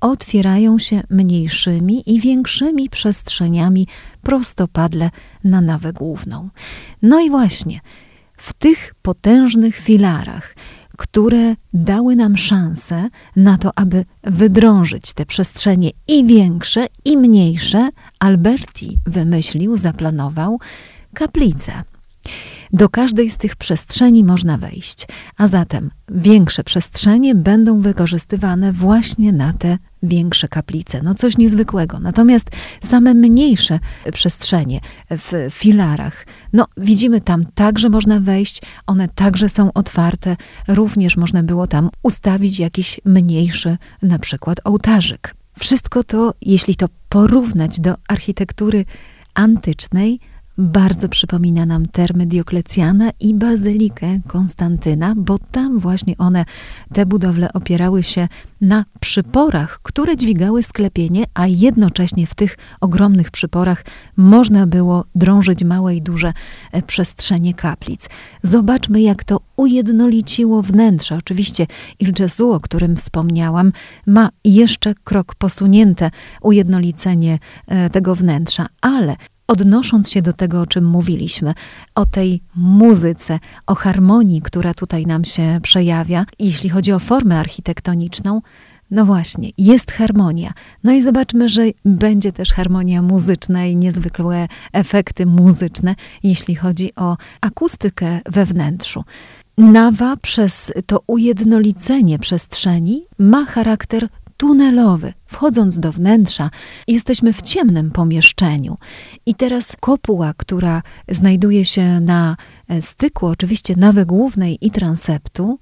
otwierają 0.00 0.78
się 0.78 1.02
mniejszymi 1.10 2.14
i 2.14 2.20
większymi 2.20 2.90
przestrzeniami 2.90 3.88
prostopadle 4.22 5.10
na 5.44 5.60
nawę 5.60 5.92
główną. 5.92 6.48
No 7.02 7.20
i 7.20 7.30
właśnie, 7.30 7.80
w 8.44 8.52
tych 8.52 8.94
potężnych 9.02 9.76
filarach, 9.76 10.54
które 10.96 11.54
dały 11.74 12.16
nam 12.16 12.36
szansę 12.36 13.08
na 13.36 13.58
to, 13.58 13.70
aby 13.76 14.04
wydrążyć 14.24 15.12
te 15.12 15.26
przestrzenie 15.26 15.90
i 16.08 16.24
większe, 16.26 16.86
i 17.04 17.16
mniejsze, 17.16 17.88
Alberti 18.18 18.96
wymyślił, 19.06 19.76
zaplanował 19.76 20.58
kaplicę. 21.14 21.82
Do 22.74 22.88
każdej 22.88 23.30
z 23.30 23.36
tych 23.36 23.56
przestrzeni 23.56 24.24
można 24.24 24.58
wejść, 24.58 25.06
a 25.36 25.46
zatem 25.46 25.90
większe 26.08 26.64
przestrzenie 26.64 27.34
będą 27.34 27.80
wykorzystywane 27.80 28.72
właśnie 28.72 29.32
na 29.32 29.52
te 29.52 29.78
większe 30.02 30.48
kaplice. 30.48 31.02
No 31.02 31.14
coś 31.14 31.38
niezwykłego. 31.38 32.00
Natomiast 32.00 32.50
same 32.80 33.14
mniejsze 33.14 33.78
przestrzenie 34.12 34.80
w 35.10 35.32
filarach, 35.50 36.26
no 36.52 36.66
widzimy 36.76 37.20
tam 37.20 37.46
także 37.54 37.88
można 37.88 38.20
wejść, 38.20 38.62
one 38.86 39.08
także 39.08 39.48
są 39.48 39.72
otwarte. 39.72 40.36
Również 40.68 41.16
można 41.16 41.42
było 41.42 41.66
tam 41.66 41.90
ustawić 42.02 42.58
jakiś 42.58 43.00
mniejszy 43.04 43.76
na 44.02 44.18
przykład 44.18 44.60
ołtarzyk. 44.64 45.34
Wszystko 45.58 46.04
to, 46.04 46.34
jeśli 46.42 46.76
to 46.76 46.86
porównać 47.08 47.80
do 47.80 47.94
architektury 48.08 48.84
antycznej, 49.34 50.20
bardzo 50.58 51.08
przypomina 51.08 51.66
nam 51.66 51.86
termy 51.86 52.26
Dioklecjana 52.26 53.10
i 53.20 53.34
bazylikę 53.34 54.20
Konstantyna, 54.28 55.14
bo 55.16 55.38
tam 55.38 55.78
właśnie 55.78 56.18
one, 56.18 56.44
te 56.92 57.06
budowle 57.06 57.52
opierały 57.52 58.02
się 58.02 58.28
na 58.60 58.84
przyporach, 59.00 59.78
które 59.82 60.16
dźwigały 60.16 60.62
sklepienie, 60.62 61.24
a 61.34 61.46
jednocześnie 61.46 62.26
w 62.26 62.34
tych 62.34 62.56
ogromnych 62.80 63.30
przyporach 63.30 63.84
można 64.16 64.66
było 64.66 65.04
drążyć 65.14 65.64
małe 65.64 65.96
i 65.96 66.02
duże 66.02 66.32
e, 66.72 66.82
przestrzenie 66.82 67.54
kaplic. 67.54 68.08
Zobaczmy, 68.42 69.02
jak 69.02 69.24
to 69.24 69.40
ujednoliciło 69.56 70.62
wnętrze. 70.62 71.16
Oczywiście 71.16 71.66
Il 71.98 72.12
Gesù, 72.12 72.52
o 72.52 72.60
którym 72.60 72.96
wspomniałam, 72.96 73.72
ma 74.06 74.28
jeszcze 74.44 74.94
krok 75.04 75.34
posunięte 75.34 76.10
ujednolicenie 76.42 77.38
e, 77.66 77.90
tego 77.90 78.14
wnętrza, 78.14 78.66
ale 78.80 79.16
odnosząc 79.48 80.10
się 80.10 80.22
do 80.22 80.32
tego, 80.32 80.60
o 80.60 80.66
czym 80.66 80.86
mówiliśmy, 80.86 81.54
o 81.94 82.06
tej 82.06 82.42
muzyce, 82.56 83.38
o 83.66 83.74
harmonii, 83.74 84.42
która 84.42 84.74
tutaj 84.74 85.06
nam 85.06 85.24
się 85.24 85.58
przejawia, 85.62 86.26
jeśli 86.38 86.68
chodzi 86.68 86.92
o 86.92 86.98
formę 86.98 87.38
architektoniczną, 87.38 88.40
no 88.90 89.04
właśnie, 89.04 89.50
jest 89.58 89.92
harmonia. 89.92 90.52
No 90.84 90.92
i 90.92 91.02
zobaczmy, 91.02 91.48
że 91.48 91.62
będzie 91.84 92.32
też 92.32 92.52
harmonia 92.52 93.02
muzyczna 93.02 93.66
i 93.66 93.76
niezwykłe 93.76 94.48
efekty 94.72 95.26
muzyczne, 95.26 95.94
jeśli 96.22 96.54
chodzi 96.54 96.94
o 96.96 97.16
akustykę 97.40 98.20
we 98.26 98.44
wnętrzu. 98.44 99.04
Nawa 99.58 100.16
przez 100.16 100.72
to 100.86 101.00
ujednolicenie 101.06 102.18
przestrzeni 102.18 103.06
ma 103.18 103.44
charakter 103.44 104.08
tunelowy. 104.44 105.12
Wchodząc 105.26 105.78
do 105.78 105.92
wnętrza, 105.92 106.50
jesteśmy 106.88 107.32
w 107.32 107.42
ciemnym 107.42 107.90
pomieszczeniu. 107.90 108.76
I 109.26 109.34
teraz 109.34 109.76
kopuła, 109.80 110.34
która 110.36 110.82
znajduje 111.08 111.64
się 111.64 112.00
na 112.00 112.36
e, 112.68 112.82
styku, 112.82 113.26
oczywiście 113.26 113.74
nawy 113.76 114.06
głównej 114.06 114.58
i 114.60 114.70
transeptu, 114.70 115.58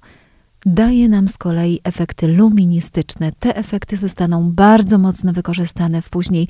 daje 0.65 1.09
nam 1.09 1.27
z 1.27 1.37
kolei 1.37 1.79
efekty 1.83 2.27
luministyczne. 2.27 3.31
Te 3.39 3.55
efekty 3.55 3.97
zostaną 3.97 4.51
bardzo 4.51 4.97
mocno 4.97 5.33
wykorzystane 5.33 6.01
w 6.01 6.09
później 6.09 6.47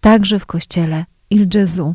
także 0.00 0.38
w 0.38 0.46
kościele 0.46 1.04
Il 1.30 1.48
Gesù. 1.48 1.94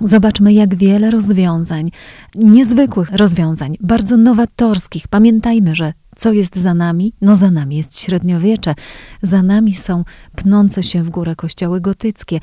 Zobaczmy, 0.00 0.52
jak 0.52 0.74
wiele 0.74 1.10
rozwiązań, 1.10 1.90
niezwykłych 2.34 3.10
rozwiązań, 3.12 3.76
bardzo 3.80 4.16
nowatorskich. 4.16 5.08
Pamiętajmy, 5.08 5.74
że 5.74 5.92
co 6.20 6.32
jest 6.32 6.56
za 6.56 6.74
nami? 6.74 7.12
No 7.20 7.36
za 7.36 7.50
nami 7.50 7.76
jest 7.76 7.98
średniowiecze, 7.98 8.74
za 9.22 9.42
nami 9.42 9.74
są 9.74 10.04
pnące 10.36 10.82
się 10.82 11.02
w 11.02 11.10
górę 11.10 11.36
kościoły 11.36 11.80
gotyckie. 11.80 12.40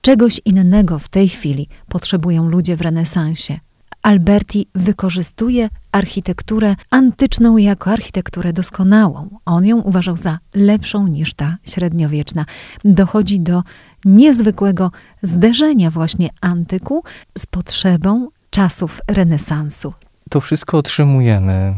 Czegoś 0.00 0.40
innego 0.44 0.98
w 0.98 1.08
tej 1.08 1.28
chwili 1.28 1.68
potrzebują 1.88 2.48
ludzie 2.48 2.76
w 2.76 2.80
renesansie. 2.80 3.60
Alberti 4.02 4.66
wykorzystuje 4.74 5.68
architekturę 5.92 6.76
antyczną 6.90 7.56
jako 7.56 7.90
architekturę 7.90 8.52
doskonałą. 8.52 9.28
On 9.44 9.66
ją 9.66 9.80
uważał 9.80 10.16
za 10.16 10.38
lepszą 10.54 11.06
niż 11.06 11.34
ta 11.34 11.56
średniowieczna. 11.64 12.44
Dochodzi 12.84 13.40
do 13.40 13.62
niezwykłego 14.04 14.90
zderzenia 15.22 15.90
właśnie 15.90 16.28
antyku 16.40 17.02
z 17.38 17.46
potrzebą 17.46 18.28
czasów 18.50 19.00
renesansu. 19.08 19.92
To 20.30 20.40
wszystko 20.40 20.78
otrzymujemy, 20.78 21.74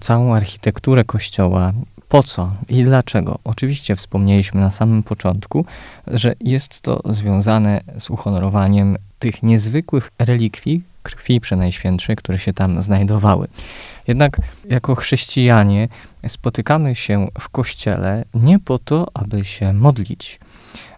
całą 0.00 0.34
architekturę 0.34 1.04
kościoła. 1.04 1.72
Po 2.08 2.22
co 2.22 2.52
i 2.68 2.84
dlaczego? 2.84 3.38
Oczywiście 3.44 3.96
wspomnieliśmy 3.96 4.60
na 4.60 4.70
samym 4.70 5.02
początku, 5.02 5.64
że 6.06 6.34
jest 6.40 6.80
to 6.80 7.00
związane 7.04 7.80
z 7.98 8.10
uhonorowaniem 8.10 8.96
tych 9.18 9.42
niezwykłych 9.42 10.10
relikwii, 10.18 10.82
krwi 11.02 11.40
przenajświętszej, 11.40 12.16
które 12.16 12.38
się 12.38 12.52
tam 12.52 12.82
znajdowały. 12.82 13.48
Jednak 14.06 14.36
jako 14.68 14.94
chrześcijanie 14.94 15.88
spotykamy 16.28 16.94
się 16.94 17.28
w 17.40 17.48
kościele 17.48 18.24
nie 18.34 18.58
po 18.58 18.78
to, 18.78 19.06
aby 19.14 19.44
się 19.44 19.72
modlić. 19.72 20.40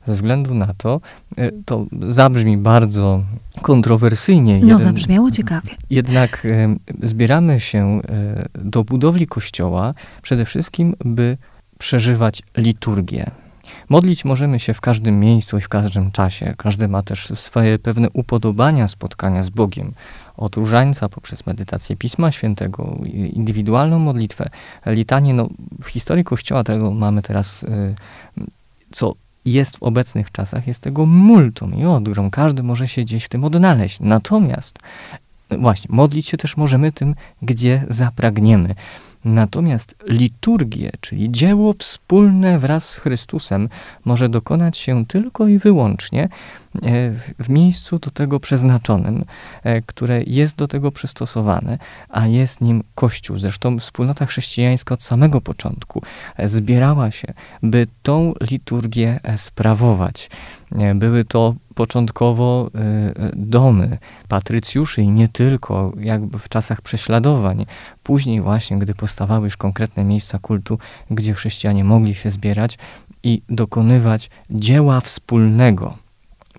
Ze 0.06 0.12
względu 0.12 0.54
na 0.54 0.74
to, 0.74 1.00
e, 1.36 1.50
to 1.64 1.86
zabrzmi 2.08 2.56
bardzo 2.56 3.22
kontrowersyjnie. 3.62 4.60
No, 4.62 4.78
zabrzmiało 4.78 5.30
ciekawie. 5.30 5.70
Jednak 5.90 6.46
zbieramy 7.02 7.60
się 7.60 8.00
e, 8.08 8.44
do 8.54 8.84
budowli 8.84 9.26
kościoła 9.26 9.94
przede 10.22 10.44
wszystkim, 10.44 10.94
by 11.04 11.36
przeżywać 11.78 12.42
liturgię. 12.56 13.30
Modlić 13.88 14.24
możemy 14.24 14.60
się 14.60 14.74
w 14.74 14.80
każdym 14.80 15.20
miejscu 15.20 15.58
i 15.58 15.60
w 15.60 15.68
każdym 15.68 16.10
czasie. 16.10 16.54
Każdy 16.56 16.88
ma 16.88 17.02
też 17.02 17.32
swoje 17.34 17.78
pewne 17.78 18.10
upodobania 18.10 18.88
spotkania 18.88 19.42
z 19.42 19.50
Bogiem. 19.50 19.92
Od 20.36 20.56
różańca 20.56 21.08
poprzez 21.08 21.46
medytację 21.46 21.96
Pisma 21.96 22.30
Świętego, 22.30 22.98
indywidualną 23.32 23.98
modlitwę, 23.98 24.50
litanie. 24.86 25.34
No, 25.34 25.48
w 25.82 25.86
historii 25.86 26.24
Kościoła 26.24 26.64
tego 26.64 26.90
mamy 26.90 27.22
teraz, 27.22 27.62
y, 27.62 27.94
co 28.90 29.14
jest 29.44 29.76
w 29.76 29.82
obecnych 29.82 30.32
czasach, 30.32 30.66
jest 30.66 30.80
tego 30.80 31.06
multum 31.06 31.74
i 31.74 31.84
odgrom. 31.84 32.30
Każdy 32.30 32.62
może 32.62 32.88
się 32.88 33.02
gdzieś 33.02 33.24
w 33.24 33.28
tym 33.28 33.44
odnaleźć. 33.44 34.00
Natomiast 34.00 34.78
właśnie, 35.50 35.94
modlić 35.94 36.28
się 36.28 36.36
też 36.36 36.56
możemy 36.56 36.92
tym, 36.92 37.14
gdzie 37.42 37.84
zapragniemy. 37.88 38.74
Natomiast 39.24 39.94
liturgię, 40.06 40.90
czyli 41.00 41.32
dzieło 41.32 41.74
wspólne 41.78 42.58
wraz 42.58 42.88
z 42.88 42.96
Chrystusem, 42.96 43.68
może 44.04 44.28
dokonać 44.28 44.78
się 44.78 45.06
tylko 45.06 45.48
i 45.48 45.58
wyłącznie 45.58 46.22
e, 46.22 46.28
w 47.38 47.48
miejscu 47.48 47.98
do 47.98 48.10
tego 48.10 48.40
przeznaczonym, 48.40 49.24
e, 49.62 49.82
które 49.82 50.22
jest 50.26 50.56
do 50.56 50.68
tego 50.68 50.92
przystosowane, 50.92 51.78
a 52.08 52.26
jest 52.26 52.60
nim 52.60 52.82
Kościół. 52.94 53.38
Zresztą 53.38 53.78
wspólnota 53.78 54.26
chrześcijańska 54.26 54.94
od 54.94 55.02
samego 55.02 55.40
początku 55.40 56.02
e, 56.36 56.48
zbierała 56.48 57.10
się, 57.10 57.34
by 57.62 57.86
tą 58.02 58.34
liturgię 58.40 59.20
sprawować. 59.36 60.30
Były 60.94 61.24
to 61.24 61.54
początkowo 61.74 62.70
y, 62.74 62.78
y, 63.24 63.32
domy 63.36 63.98
patrycjuszy 64.28 65.02
i 65.02 65.10
nie 65.10 65.28
tylko, 65.28 65.92
jakby 66.00 66.38
w 66.38 66.48
czasach 66.48 66.82
prześladowań. 66.82 67.66
Później 68.02 68.40
właśnie, 68.40 68.78
gdy 68.78 68.94
powstawały 68.94 69.44
już 69.44 69.56
konkretne 69.56 70.04
miejsca 70.04 70.38
kultu, 70.38 70.78
gdzie 71.10 71.34
chrześcijanie 71.34 71.84
mogli 71.84 72.14
się 72.14 72.30
zbierać 72.30 72.78
i 73.22 73.42
dokonywać 73.48 74.30
dzieła 74.50 75.00
wspólnego, 75.00 75.94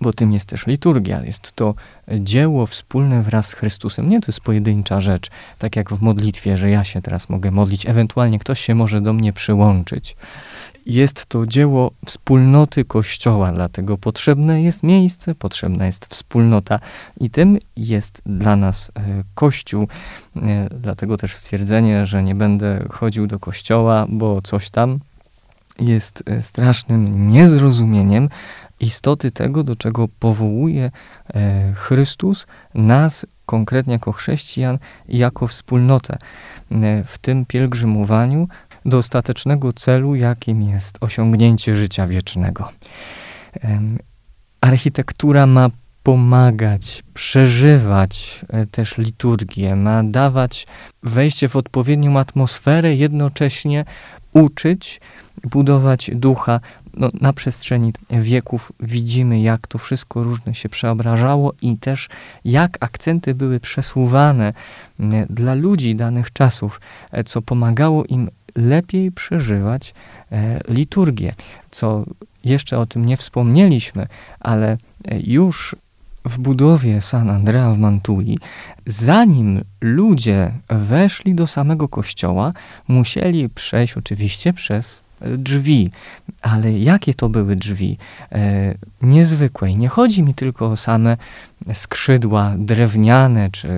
bo 0.00 0.12
tym 0.12 0.32
jest 0.32 0.46
też 0.46 0.66
liturgia. 0.66 1.24
Jest 1.24 1.52
to 1.52 1.74
dzieło 2.18 2.66
wspólne 2.66 3.22
wraz 3.22 3.46
z 3.46 3.54
Chrystusem. 3.54 4.08
Nie 4.08 4.20
to 4.20 4.26
jest 4.28 4.40
pojedyncza 4.40 5.00
rzecz, 5.00 5.30
tak 5.58 5.76
jak 5.76 5.90
w 5.90 6.02
modlitwie, 6.02 6.58
że 6.58 6.70
ja 6.70 6.84
się 6.84 7.02
teraz 7.02 7.28
mogę 7.28 7.50
modlić, 7.50 7.86
ewentualnie 7.86 8.38
ktoś 8.38 8.60
się 8.60 8.74
może 8.74 9.00
do 9.00 9.12
mnie 9.12 9.32
przyłączyć. 9.32 10.16
Jest 10.86 11.26
to 11.26 11.46
dzieło 11.46 11.90
wspólnoty 12.06 12.84
Kościoła, 12.84 13.52
dlatego 13.52 13.98
potrzebne 13.98 14.62
jest 14.62 14.82
miejsce, 14.82 15.34
potrzebna 15.34 15.86
jest 15.86 16.06
wspólnota 16.06 16.80
i 17.20 17.30
tym 17.30 17.58
jest 17.76 18.22
dla 18.26 18.56
nas 18.56 18.90
e, 18.94 19.24
Kościół. 19.34 19.88
E, 20.36 20.68
dlatego 20.80 21.16
też 21.16 21.34
stwierdzenie, 21.34 22.06
że 22.06 22.22
nie 22.22 22.34
będę 22.34 22.84
chodził 22.90 23.26
do 23.26 23.38
Kościoła, 23.38 24.06
bo 24.08 24.42
coś 24.42 24.70
tam 24.70 24.98
jest 25.80 26.22
e, 26.26 26.42
strasznym 26.42 27.30
niezrozumieniem 27.30 28.28
istoty 28.80 29.30
tego, 29.30 29.64
do 29.64 29.76
czego 29.76 30.08
powołuje 30.20 30.90
Chrystus 31.74 32.46
nas 32.74 33.26
konkretnie 33.46 33.92
jako 33.92 34.12
chrześcijan 34.12 34.78
jako 35.08 35.46
wspólnotę. 35.46 36.18
W 37.06 37.18
tym 37.18 37.46
pielgrzymowaniu 37.46 38.48
do 38.86 38.98
ostatecznego 38.98 39.72
celu, 39.72 40.14
jakim 40.14 40.62
jest 40.62 40.98
osiągnięcie 41.00 41.76
życia 41.76 42.06
wiecznego. 42.06 42.68
Architektura 44.60 45.46
ma 45.46 45.70
pomagać, 46.02 47.02
przeżywać 47.14 48.44
e, 48.48 48.66
też 48.66 48.98
liturgię, 48.98 49.76
ma 49.76 50.04
dawać 50.04 50.66
wejście 51.02 51.48
w 51.48 51.56
odpowiednią 51.56 52.18
atmosferę, 52.18 52.94
jednocześnie 52.94 53.84
uczyć, 54.32 55.00
budować 55.44 56.10
ducha. 56.14 56.60
No, 56.94 57.10
na 57.20 57.32
przestrzeni 57.32 57.92
wieków 58.10 58.72
widzimy, 58.80 59.40
jak 59.40 59.66
to 59.66 59.78
wszystko 59.78 60.22
różne 60.22 60.54
się 60.54 60.68
przeobrażało 60.68 61.52
i 61.62 61.76
też 61.76 62.08
jak 62.44 62.76
akcenty 62.80 63.34
były 63.34 63.60
przesuwane 63.60 64.52
dla 65.30 65.54
ludzi 65.54 65.96
danych 65.96 66.32
czasów, 66.32 66.80
e, 67.12 67.24
co 67.24 67.42
pomagało 67.42 68.04
im 68.04 68.30
lepiej 68.56 69.12
przeżywać 69.12 69.94
e, 70.32 70.60
liturgię. 70.68 71.34
Co 71.70 72.04
jeszcze 72.44 72.78
o 72.78 72.86
tym 72.86 73.06
nie 73.06 73.16
wspomnieliśmy, 73.16 74.06
ale 74.40 74.72
e, 74.72 75.20
już 75.20 75.76
w 76.24 76.38
budowie 76.38 77.00
San 77.00 77.30
Andrea 77.30 77.70
w 77.70 77.78
Mantui, 77.78 78.38
zanim 78.86 79.64
ludzie 79.80 80.52
weszli 80.68 81.34
do 81.34 81.46
samego 81.46 81.88
kościoła, 81.88 82.52
musieli 82.88 83.48
przejść 83.48 83.96
oczywiście 83.96 84.52
przez 84.52 85.05
drzwi. 85.20 85.90
Ale 86.42 86.72
jakie 86.72 87.14
to 87.14 87.28
były 87.28 87.56
drzwi? 87.56 87.98
E, 88.32 88.74
niezwykłe. 89.02 89.70
I 89.70 89.76
nie 89.76 89.88
chodzi 89.88 90.22
mi 90.22 90.34
tylko 90.34 90.70
o 90.70 90.76
same 90.76 91.16
skrzydła 91.72 92.54
drewniane 92.58 93.50
czy 93.50 93.68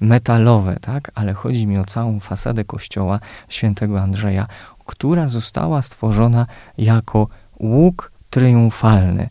metalowe, 0.00 0.76
tak? 0.80 1.10
ale 1.14 1.32
chodzi 1.34 1.66
mi 1.66 1.78
o 1.78 1.84
całą 1.84 2.20
fasadę 2.20 2.64
kościoła 2.64 3.20
świętego 3.48 4.00
Andrzeja, 4.00 4.46
która 4.86 5.28
została 5.28 5.82
stworzona 5.82 6.46
jako 6.78 7.28
łuk 7.60 8.12
triumfalny. 8.30 9.28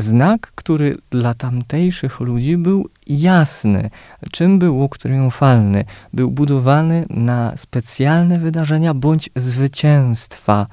Znak, 0.00 0.52
który 0.54 0.96
dla 1.10 1.34
tamtejszych 1.34 2.20
ludzi 2.20 2.56
był 2.56 2.88
jasny. 3.06 3.90
Czym 4.30 4.58
był 4.58 4.76
łuk 4.76 4.98
triumfalny? 4.98 5.84
Był 6.12 6.30
budowany 6.30 7.06
na 7.10 7.56
specjalne 7.56 8.38
wydarzenia 8.38 8.94
bądź 8.94 9.30
zwycięstwa 9.36 10.66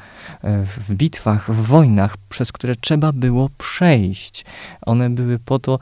e, 0.44 0.64
w 0.64 0.94
bitwach, 0.94 1.52
w 1.52 1.66
wojnach, 1.66 2.18
przez 2.30 2.52
które 2.52 2.76
trzeba 2.76 3.12
było 3.12 3.50
przejść. 3.58 4.46
One 4.82 5.10
były 5.10 5.40
po 5.40 5.60
to, 5.60 5.80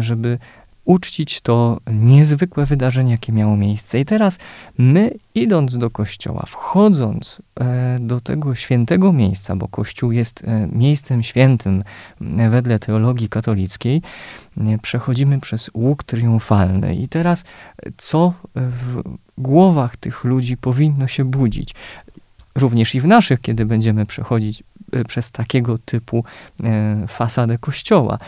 żeby 0.00 0.38
uczcić 0.84 1.40
to 1.40 1.80
niezwykłe 1.86 2.66
wydarzenie, 2.66 3.12
jakie 3.12 3.32
miało 3.32 3.56
miejsce. 3.56 4.00
I 4.00 4.04
teraz 4.04 4.38
my, 4.78 5.10
idąc 5.34 5.78
do 5.78 5.90
kościoła, 5.90 6.44
wchodząc 6.46 7.42
e, 7.60 7.98
do 8.00 8.20
tego 8.20 8.54
świętego 8.54 9.12
miejsca, 9.12 9.56
bo 9.56 9.68
kościół 9.68 10.12
jest 10.12 10.44
e, 10.44 10.68
miejscem 10.72 11.22
świętym 11.22 11.84
e, 12.20 12.50
wedle 12.50 12.78
teologii 12.78 13.28
katolickiej, 13.28 14.02
przechodzimy 14.82 15.40
przez 15.40 15.70
łuk 15.74 16.04
triumfalny. 16.04 16.94
I 16.94 17.08
teraz 17.08 17.44
co 17.96 18.32
w 18.54 19.02
głowach 19.38 19.96
tych 19.96 20.24
ludzi 20.24 20.56
powinno 20.56 21.06
się 21.06 21.24
budzić? 21.24 21.74
Również 22.54 22.94
i 22.94 23.00
w 23.00 23.06
naszych, 23.06 23.40
kiedy 23.40 23.66
będziemy 23.66 24.06
przechodzić 24.06 24.62
E, 24.94 25.04
przez 25.04 25.30
takiego 25.30 25.78
typu 25.78 26.24
e, 26.64 27.06
fasadę 27.08 27.58
kościoła, 27.58 28.18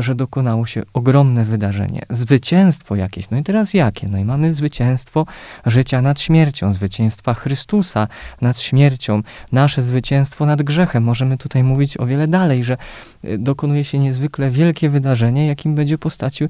że 0.00 0.14
dokonało 0.14 0.66
się 0.66 0.82
ogromne 0.92 1.44
wydarzenie, 1.44 2.02
zwycięstwo 2.10 2.96
jakieś. 2.96 3.30
No 3.30 3.38
i 3.38 3.42
teraz 3.42 3.74
jakie? 3.74 4.08
No 4.08 4.18
i 4.18 4.24
mamy 4.24 4.54
zwycięstwo 4.54 5.26
życia 5.66 6.02
nad 6.02 6.20
śmiercią, 6.20 6.72
zwycięstwa 6.72 7.34
Chrystusa 7.34 8.08
nad 8.40 8.58
śmiercią, 8.58 9.22
nasze 9.52 9.82
zwycięstwo 9.82 10.46
nad 10.46 10.62
grzechem. 10.62 11.02
Możemy 11.02 11.38
tutaj 11.38 11.64
mówić 11.64 12.00
o 12.00 12.06
wiele 12.06 12.28
dalej, 12.28 12.64
że 12.64 12.76
e, 13.24 13.38
dokonuje 13.38 13.84
się 13.84 13.98
niezwykle 13.98 14.50
wielkie 14.50 14.90
wydarzenie, 14.90 15.46
jakim 15.46 15.74
będzie 15.74 15.98
postacią 15.98 16.46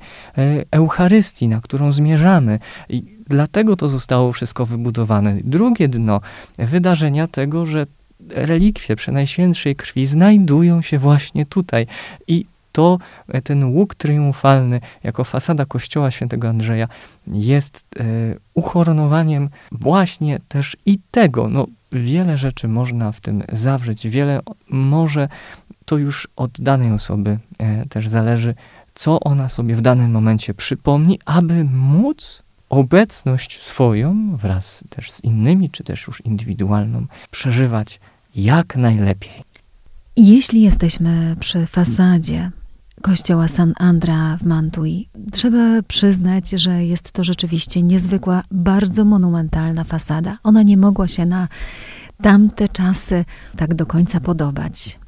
Eucharystii, 0.71 1.49
na 1.49 1.61
którą 1.61 1.93
zmierzamy. 1.93 2.59
I 2.89 3.16
Dlatego 3.27 3.77
to 3.77 3.89
zostało 3.89 4.33
wszystko 4.33 4.67
wybudowane. 4.67 5.37
Drugie 5.45 5.89
dno 5.89 6.21
wydarzenia 6.59 7.27
tego, 7.27 7.67
że 7.67 7.87
relikwie 8.31 8.97
przenajświętszej 8.97 9.77
krwi 9.77 10.07
znajdują 10.07 10.83
się 10.83 10.99
właśnie 10.99 11.47
tutaj. 11.47 11.87
I 12.29 12.45
to 12.73 12.99
e, 13.29 13.43
ten 13.43 13.65
łuk 13.65 13.95
triumfalny 13.95 14.81
jako 15.03 15.25
fasada 15.25 15.65
kościoła 15.67 16.11
świętego 16.11 16.49
Andrzeja 16.49 16.89
jest 17.27 17.85
e, 18.01 18.05
uchoronowaniem 18.55 19.49
właśnie 19.73 20.41
też 20.49 20.77
i 20.87 20.99
tego. 21.11 21.49
No, 21.49 21.67
wiele 21.93 22.37
rzeczy 22.37 22.69
można 22.69 23.13
w 23.13 23.21
tym 23.21 23.43
zawrzeć, 23.53 24.09
wiele 24.09 24.41
może 24.69 25.29
to 25.85 25.99
już 25.99 26.29
od 26.37 26.51
danej 26.61 26.93
osoby 26.93 27.39
e, 27.59 27.87
też 27.87 28.09
zależy, 28.09 28.55
co 28.95 29.21
ona 29.21 29.49
sobie 29.49 29.77
w 29.77 29.81
danym 29.81 30.11
momencie 30.11 30.55
przypomni, 30.55 31.19
aby 31.25 31.65
móc 31.65 32.43
obecność 32.69 33.63
swoją 33.63 34.37
wraz 34.37 34.85
też 34.89 35.11
z 35.13 35.25
innymi, 35.25 35.71
czy 35.71 35.85
też 35.85 36.07
już 36.07 36.21
indywidualną, 36.21 37.07
przeżywać 37.31 38.01
jak 38.35 38.77
najlepiej. 38.77 39.43
Jeśli 40.17 40.63
jesteśmy 40.63 41.37
przy 41.41 41.67
fasadzie 41.67 42.51
kościoła 43.03 43.49
San 43.49 43.73
Andra 43.77 44.37
w 44.37 44.43
Mantui, 44.43 45.09
trzeba 45.33 45.83
przyznać, 45.89 46.51
że 46.51 46.85
jest 46.85 47.13
to 47.13 47.25
rzeczywiście 47.25 47.83
niezwykła, 47.83 48.43
bardzo 48.51 49.05
monumentalna 49.05 49.85
fasada. 49.85 50.39
Ona 50.43 50.63
nie 50.63 50.77
mogła 50.77 51.09
się 51.09 51.27
na 51.27 51.49
tamte 52.23 52.69
czasy 52.69 53.25
tak 53.57 53.75
do 53.75 53.87
końca 53.87 54.21
podobać. 54.21 54.99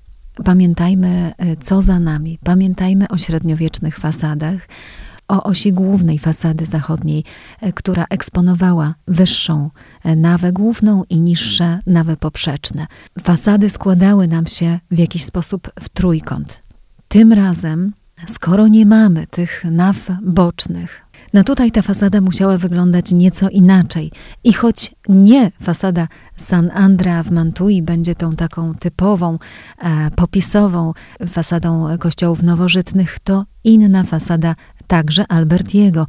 Pamiętajmy, 0.44 1.32
e, 1.38 1.56
co 1.56 1.82
za 1.82 2.00
nami. 2.00 2.38
Pamiętajmy 2.44 3.08
o 3.08 3.18
średniowiecznych 3.18 3.98
fasadach, 3.98 4.68
o 5.28 5.42
osi 5.42 5.72
głównej 5.72 6.18
fasady 6.18 6.66
zachodniej, 6.66 7.24
e, 7.60 7.72
która 7.72 8.06
eksponowała 8.10 8.94
wyższą 9.08 9.70
e, 10.04 10.16
nawę 10.16 10.52
główną 10.52 11.04
i 11.10 11.20
niższe 11.20 11.80
nawy 11.86 12.16
poprzeczne. 12.16 12.86
Fasady 13.22 13.70
składały 13.70 14.28
nam 14.28 14.46
się 14.46 14.80
w 14.90 14.98
jakiś 14.98 15.24
sposób 15.24 15.70
w 15.80 15.88
trójkąt. 15.88 16.62
Tym 17.08 17.32
razem, 17.32 17.92
skoro 18.26 18.68
nie 18.68 18.86
mamy 18.86 19.26
tych 19.26 19.64
naw 19.64 19.96
bocznych, 20.22 21.08
no 21.34 21.44
tutaj 21.44 21.70
ta 21.70 21.82
fasada 21.82 22.20
musiała 22.20 22.58
wyglądać 22.58 23.12
nieco 23.12 23.48
inaczej. 23.48 24.12
I 24.44 24.52
choć 24.52 24.94
nie 25.08 25.50
fasada 25.62 26.08
San 26.36 26.70
Andrea 26.74 27.22
w 27.22 27.30
Mantui 27.30 27.82
będzie 27.82 28.14
tą 28.14 28.36
taką 28.36 28.74
typową, 28.74 29.38
e, 29.78 30.10
popisową 30.10 30.92
fasadą 31.28 31.98
kościołów 31.98 32.42
nowożytnych, 32.42 33.18
to 33.18 33.44
inna 33.64 34.04
fasada 34.04 34.54
także 34.88 35.24
Albertiego, 35.28 36.06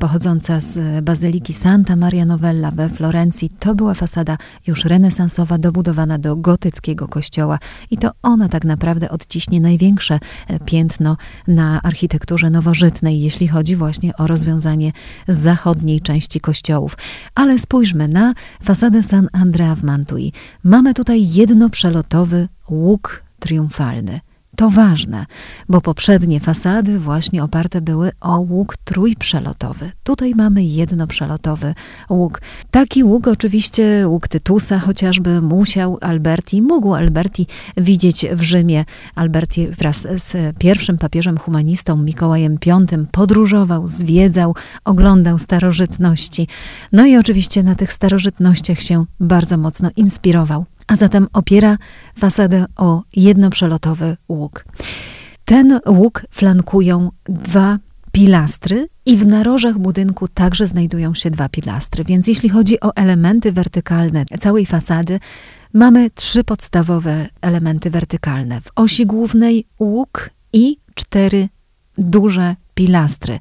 pochodząca 0.00 0.60
z 0.60 1.04
Bazyliki 1.04 1.52
Santa 1.52 1.96
Maria 1.96 2.24
Novella 2.24 2.70
we 2.70 2.88
Florencji. 2.88 3.50
To 3.58 3.74
była 3.74 3.94
fasada 3.94 4.38
już 4.66 4.84
renesansowa, 4.84 5.58
dobudowana 5.58 6.18
do 6.18 6.36
gotyckiego 6.36 7.08
kościoła 7.08 7.58
i 7.90 7.96
to 7.96 8.10
ona 8.22 8.48
tak 8.48 8.64
naprawdę 8.64 9.10
odciśnie 9.10 9.60
największe 9.60 10.18
e, 10.48 10.60
piętno 10.60 11.16
na 11.48 11.82
architekturze 11.82 12.50
nowożytnej, 12.50 13.20
jeśli 13.20 13.48
chodzi 13.48 13.76
właśnie 13.76 14.16
o 14.16 14.26
rozwiązanie 14.26 14.92
zachodniej 15.28 16.00
części 16.00 16.40
kościołów. 16.40 16.96
Ale 17.34 17.58
spójrzmy 17.58 18.08
na 18.08 18.34
fasadę 18.62 19.02
San 19.02 19.28
Andrea 19.32 19.74
w 19.74 19.82
Mantui. 19.82 20.32
Mamy 20.62 20.94
tutaj 20.94 21.32
jednoprzelotowy 21.32 22.48
łuk 22.70 23.22
triumfalny. 23.40 24.20
To 24.56 24.70
ważne, 24.70 25.26
bo 25.68 25.80
poprzednie 25.80 26.40
fasady 26.40 26.98
właśnie 26.98 27.44
oparte 27.44 27.80
były 27.80 28.10
o 28.20 28.38
łuk 28.40 28.76
trójprzelotowy. 28.84 29.92
Tutaj 30.02 30.34
mamy 30.34 30.64
jednoprzelotowy 30.64 31.74
łuk. 32.10 32.40
Taki 32.70 33.04
łuk, 33.04 33.28
oczywiście 33.28 34.08
łuk 34.08 34.28
Tytusa 34.28 34.78
chociażby, 34.78 35.40
musiał 35.40 35.98
Alberti, 36.00 36.62
mógł 36.62 36.94
Alberti 36.94 37.46
widzieć 37.76 38.26
w 38.32 38.42
Rzymie. 38.42 38.84
Alberti 39.14 39.68
wraz 39.68 40.06
z 40.16 40.56
pierwszym 40.58 40.98
papieżem 40.98 41.38
humanistą 41.38 41.96
Mikołajem 41.96 42.58
V 42.66 43.06
podróżował, 43.12 43.88
zwiedzał, 43.88 44.54
oglądał 44.84 45.38
starożytności. 45.38 46.48
No 46.92 47.06
i 47.06 47.16
oczywiście 47.16 47.62
na 47.62 47.74
tych 47.74 47.92
starożytnościach 47.92 48.80
się 48.80 49.04
bardzo 49.20 49.56
mocno 49.56 49.90
inspirował 49.96 50.64
a 50.86 50.96
zatem 50.96 51.26
opiera 51.32 51.78
fasadę 52.18 52.64
o 52.76 53.02
jednoprzelotowy 53.16 54.16
łuk. 54.28 54.64
Ten 55.44 55.80
łuk 55.86 56.26
flankują 56.30 57.10
dwa 57.24 57.78
pilastry 58.12 58.88
i 59.06 59.16
w 59.16 59.26
narożach 59.26 59.78
budynku 59.78 60.28
także 60.28 60.66
znajdują 60.66 61.14
się 61.14 61.30
dwa 61.30 61.48
pilastry. 61.48 62.04
Więc 62.04 62.26
jeśli 62.26 62.48
chodzi 62.48 62.80
o 62.80 62.96
elementy 62.96 63.52
wertykalne 63.52 64.24
całej 64.40 64.66
fasady, 64.66 65.20
mamy 65.72 66.10
trzy 66.10 66.44
podstawowe 66.44 67.26
elementy 67.40 67.90
wertykalne. 67.90 68.60
W 68.60 68.70
osi 68.76 69.06
głównej 69.06 69.66
łuk 69.80 70.30
i 70.52 70.76
cztery 70.94 71.48
duże 71.98 72.56
pilastry. 72.74 73.38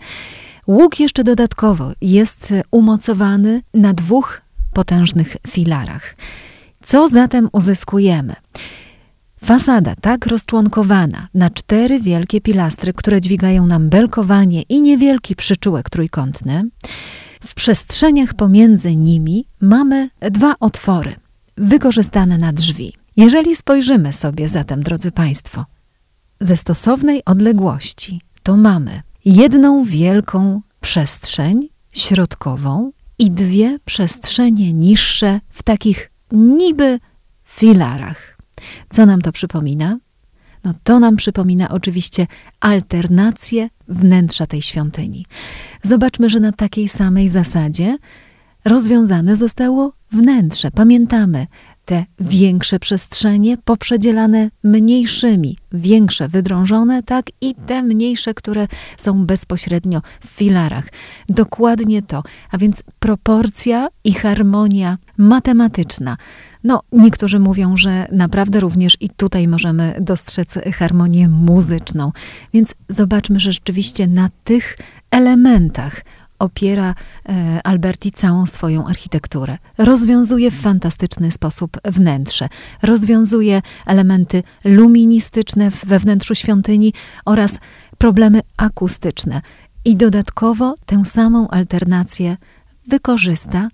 Łuk 0.67 0.99
jeszcze 0.99 1.23
dodatkowo 1.23 1.91
jest 2.01 2.53
umocowany 2.71 3.61
na 3.73 3.93
dwóch 3.93 4.41
potężnych 4.73 5.37
filarach. 5.47 6.15
Co 6.83 7.07
zatem 7.07 7.49
uzyskujemy? 7.51 8.35
Fasada 9.45 9.95
tak 10.01 10.25
rozczłonkowana 10.25 11.27
na 11.33 11.49
cztery 11.49 11.99
wielkie 11.99 12.41
pilastry, 12.41 12.93
które 12.93 13.21
dźwigają 13.21 13.67
nam 13.67 13.89
belkowanie 13.89 14.61
i 14.61 14.81
niewielki 14.81 15.35
przyczółek 15.35 15.89
trójkątny, 15.89 16.69
w 17.43 17.53
przestrzeniach 17.53 18.33
pomiędzy 18.33 18.95
nimi 18.95 19.45
mamy 19.61 20.09
dwa 20.21 20.55
otwory 20.59 21.15
wykorzystane 21.57 22.37
na 22.37 22.53
drzwi. 22.53 22.93
Jeżeli 23.17 23.55
spojrzymy 23.55 24.13
sobie 24.13 24.49
zatem, 24.49 24.83
drodzy 24.83 25.11
Państwo, 25.11 25.65
ze 26.41 26.57
stosownej 26.57 27.25
odległości, 27.25 28.21
to 28.43 28.57
mamy 28.57 29.01
jedną 29.25 29.83
wielką 29.83 30.61
przestrzeń 30.81 31.69
środkową 31.93 32.91
i 33.19 33.31
dwie 33.31 33.79
przestrzenie 33.85 34.73
niższe 34.73 35.39
w 35.49 35.63
takich 35.63 36.12
niby 36.33 36.99
filarach. 37.43 38.37
Co 38.89 39.05
nam 39.05 39.21
to 39.21 39.31
przypomina? 39.31 39.97
No 40.63 40.73
to 40.83 40.99
nam 40.99 41.15
przypomina 41.15 41.69
oczywiście 41.69 42.27
alternację 42.59 43.69
wnętrza 43.87 44.47
tej 44.47 44.61
świątyni. 44.61 45.25
Zobaczmy, 45.83 46.29
że 46.29 46.39
na 46.39 46.51
takiej 46.51 46.87
samej 46.87 47.29
zasadzie 47.29 47.97
rozwiązane 48.65 49.35
zostało 49.35 49.93
wnętrze. 50.11 50.71
Pamiętamy, 50.71 51.47
te 51.85 52.05
większe 52.19 52.79
przestrzenie 52.79 53.57
poprzedzielane 53.57 54.49
mniejszymi, 54.63 55.57
większe 55.71 56.27
wydrążone, 56.27 57.03
tak 57.03 57.25
i 57.41 57.55
te 57.55 57.83
mniejsze, 57.83 58.33
które 58.33 58.67
są 58.97 59.25
bezpośrednio 59.25 60.01
w 60.21 60.27
filarach. 60.27 60.87
Dokładnie 61.29 62.01
to, 62.01 62.23
a 62.51 62.57
więc 62.57 62.83
proporcja 62.99 63.87
i 64.03 64.13
harmonia 64.13 64.97
matematyczna. 65.17 66.17
No, 66.63 66.81
niektórzy 66.91 67.39
mówią, 67.39 67.77
że 67.77 68.07
naprawdę 68.11 68.59
również 68.59 68.97
i 68.99 69.09
tutaj 69.09 69.47
możemy 69.47 69.95
dostrzec 70.01 70.59
harmonię 70.73 71.29
muzyczną. 71.29 72.11
Więc 72.53 72.75
zobaczmy, 72.89 73.39
że 73.39 73.51
rzeczywiście 73.51 74.07
na 74.07 74.29
tych 74.43 74.77
elementach 75.11 76.01
opiera 76.39 76.95
e, 77.29 77.61
Alberti 77.63 78.11
całą 78.11 78.45
swoją 78.45 78.87
architekturę. 78.87 79.57
Rozwiązuje 79.77 80.51
w 80.51 80.61
fantastyczny 80.61 81.31
sposób 81.31 81.77
wnętrze, 81.85 82.49
rozwiązuje 82.81 83.61
elementy 83.85 84.43
luministyczne 84.63 85.69
we 85.69 85.99
wnętrzu 85.99 86.35
świątyni 86.35 86.93
oraz 87.25 87.59
problemy 87.97 88.41
akustyczne. 88.57 89.41
I 89.85 89.95
dodatkowo 89.95 90.75
tę 90.85 91.05
samą 91.05 91.47
alternację 91.47 92.37
wykorzysta 92.87 93.67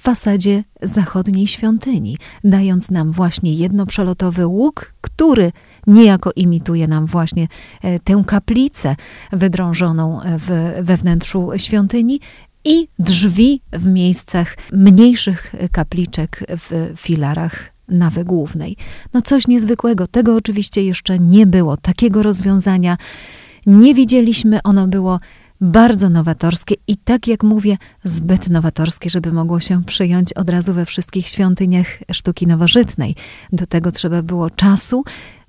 fasadzie 0.00 0.64
zachodniej 0.82 1.46
świątyni, 1.46 2.18
dając 2.44 2.90
nam 2.90 3.12
właśnie 3.12 3.54
jednoprzelotowy 3.54 4.46
łuk, 4.46 4.94
który 5.00 5.52
niejako 5.86 6.32
imituje 6.36 6.88
nam 6.88 7.06
właśnie 7.06 7.48
e, 7.82 7.98
tę 7.98 8.22
kaplicę 8.26 8.96
wydrążoną 9.32 10.20
w, 10.38 10.74
we 10.82 10.96
wnętrzu 10.96 11.50
świątyni 11.56 12.20
i 12.64 12.88
drzwi 12.98 13.62
w 13.72 13.86
miejscach 13.86 14.56
mniejszych 14.72 15.54
kapliczek 15.72 16.44
w 16.48 16.92
filarach 16.96 17.72
nawy 17.88 18.24
głównej. 18.24 18.76
No 19.14 19.22
coś 19.22 19.48
niezwykłego, 19.48 20.06
tego 20.06 20.34
oczywiście 20.34 20.84
jeszcze 20.84 21.18
nie 21.18 21.46
było, 21.46 21.76
takiego 21.76 22.22
rozwiązania 22.22 22.96
nie 23.66 23.94
widzieliśmy, 23.94 24.62
ono 24.62 24.86
było 24.88 25.20
bardzo 25.60 26.10
nowatorskie 26.10 26.74
i 26.86 26.96
tak 26.96 27.28
jak 27.28 27.42
mówię, 27.42 27.76
zbyt 28.04 28.50
nowatorskie, 28.50 29.10
żeby 29.10 29.32
mogło 29.32 29.60
się 29.60 29.84
przyjąć 29.84 30.32
od 30.32 30.50
razu 30.50 30.74
we 30.74 30.86
wszystkich 30.86 31.28
świątyniach 31.28 31.86
sztuki 32.12 32.46
nowożytnej. 32.46 33.14
Do 33.52 33.66
tego 33.66 33.92
trzeba 33.92 34.22
było 34.22 34.50
czasu, 34.50 35.04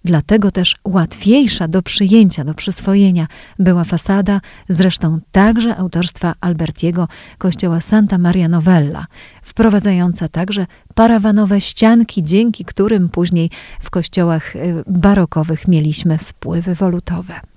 Dlatego 0.05 0.51
też 0.51 0.75
łatwiejsza 0.83 1.67
do 1.67 1.81
przyjęcia, 1.81 2.43
do 2.43 2.53
przyswojenia 2.53 3.27
była 3.59 3.83
fasada, 3.83 4.41
zresztą 4.69 5.19
także 5.31 5.77
autorstwa 5.77 6.33
Albertiego 6.41 7.07
kościoła 7.37 7.81
Santa 7.81 8.17
Maria 8.17 8.47
Novella, 8.47 9.05
wprowadzająca 9.41 10.27
także 10.27 10.65
parawanowe 10.95 11.61
ścianki, 11.61 12.23
dzięki 12.23 12.65
którym 12.65 13.09
później 13.09 13.49
w 13.81 13.89
kościołach 13.89 14.55
y, 14.55 14.83
barokowych 14.87 15.67
mieliśmy 15.67 16.17
spływy 16.17 16.75
walutowe. 16.75 17.50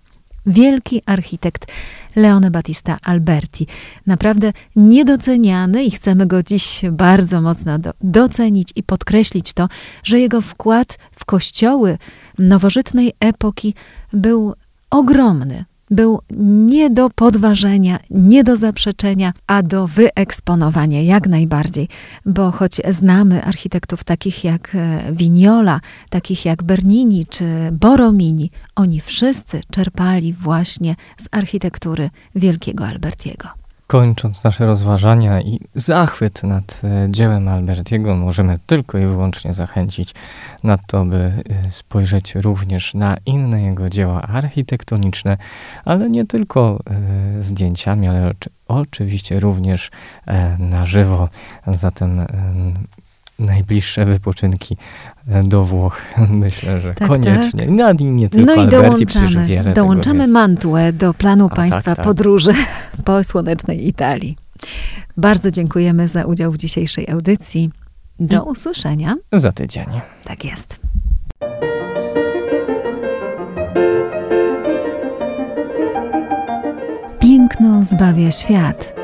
Wielki 0.47 1.03
architekt 1.07 1.67
Leone 2.17 2.51
Battista 2.51 2.99
Alberti. 3.03 3.67
Naprawdę 4.07 4.53
niedoceniany 4.77 5.85
i 5.85 5.91
chcemy 5.91 6.27
go 6.27 6.43
dziś 6.43 6.83
bardzo 6.93 7.43
mocno 7.43 7.79
do, 7.79 7.93
docenić 8.01 8.73
i 8.77 8.83
podkreślić 8.83 9.53
to, 9.53 9.69
że 10.03 10.21
jego 10.21 10.41
wkład 10.41 10.99
w 11.13 11.25
kościoły 11.25 11.99
nowożytnej 12.39 13.13
epoki 13.21 13.75
był 14.13 14.55
ogromny 14.91 15.65
był 15.91 16.21
nie 16.39 16.91
do 16.91 17.11
podważenia, 17.11 17.99
nie 18.11 18.45
do 18.45 18.57
zaprzeczenia, 18.57 19.33
a 19.47 19.63
do 19.63 19.87
wyeksponowania 19.87 21.03
jak 21.03 21.27
najbardziej, 21.27 21.89
bo 22.27 22.51
choć 22.51 22.81
znamy 22.91 23.45
architektów 23.45 24.05
takich 24.05 24.45
jak 24.45 24.75
e, 24.75 25.13
Vignola, 25.13 25.81
takich 26.11 26.45
jak 26.45 26.63
Bernini 26.63 27.27
czy 27.27 27.45
Boromini, 27.73 28.51
oni 28.77 29.01
wszyscy 29.01 29.61
czerpali 29.71 30.33
właśnie 30.33 30.97
z 31.17 31.29
architektury 31.31 32.11
wielkiego 32.35 32.87
Albertiego. 32.87 33.64
Kończąc 33.87 34.45
nasze 34.45 34.67
rozważania 34.67 35.41
i 35.41 35.61
zachwyt 35.75 36.43
nad 36.43 36.81
e, 36.85 37.07
dziełem 37.11 37.49
Albertiego, 37.49 38.15
możemy 38.17 38.59
tylko 38.67 38.99
i 38.99 39.07
wyłącznie 39.07 39.55
zachęcić 39.55 40.15
na 40.63 40.79
to, 40.79 41.05
by 41.05 41.17
e, 41.17 41.71
spojrzeć 41.71 42.35
również 42.35 42.95
na 42.95 43.17
inne 43.27 43.63
jego 43.63 43.91
dzieła 43.91 44.23
architektoniczne, 44.23 45.37
ale 45.85 46.11
nie 46.11 46.27
tylko 46.27 46.79
e, 46.91 47.45
zdjęciami, 47.45 48.09
ale 48.09 48.33
oczywiście 48.69 49.41
również 49.41 49.91
na 50.59 50.87
żywo. 50.87 51.29
Zatem 51.67 52.27
najbliższe 53.39 54.05
wypoczynki 54.05 54.77
e, 55.29 55.43
do 55.43 55.65
Włoch. 55.65 56.01
Myślę, 56.31 56.81
że 56.81 56.95
tak, 56.95 57.09
koniecznie. 57.09 57.67
Tak. 57.67 57.71
No, 57.71 57.93
i 57.93 58.05
nie 58.05 58.29
tylko 58.29 58.57
no 58.57 58.65
i 58.65 58.69
dołączamy, 58.69 59.75
dołączamy 59.75 60.27
Mantuę 60.29 60.93
do 60.93 61.15
planu 61.15 61.45
A, 61.45 61.49
tak, 61.49 61.57
państwa 61.57 61.83
tak, 61.83 61.97
tak. 61.97 62.05
podróży 62.05 62.53
po 63.05 63.25
słonecznej 63.25 63.89
Italii. 63.89 64.37
Bardzo 65.17 65.51
dziękujemy 65.51 66.09
za 66.09 66.25
udział 66.25 66.53
w 66.53 66.57
dzisiejszej 66.57 67.11
audycji. 67.11 67.71
Do 68.21 68.37
I 68.37 68.49
usłyszenia. 68.49 69.17
Za 69.33 69.53
tydzień. 69.53 69.87
Tak 70.25 70.45
jest. 70.45 70.81
Piękno 77.21 77.85
zbawia 77.85 78.31
świat. 78.31 79.04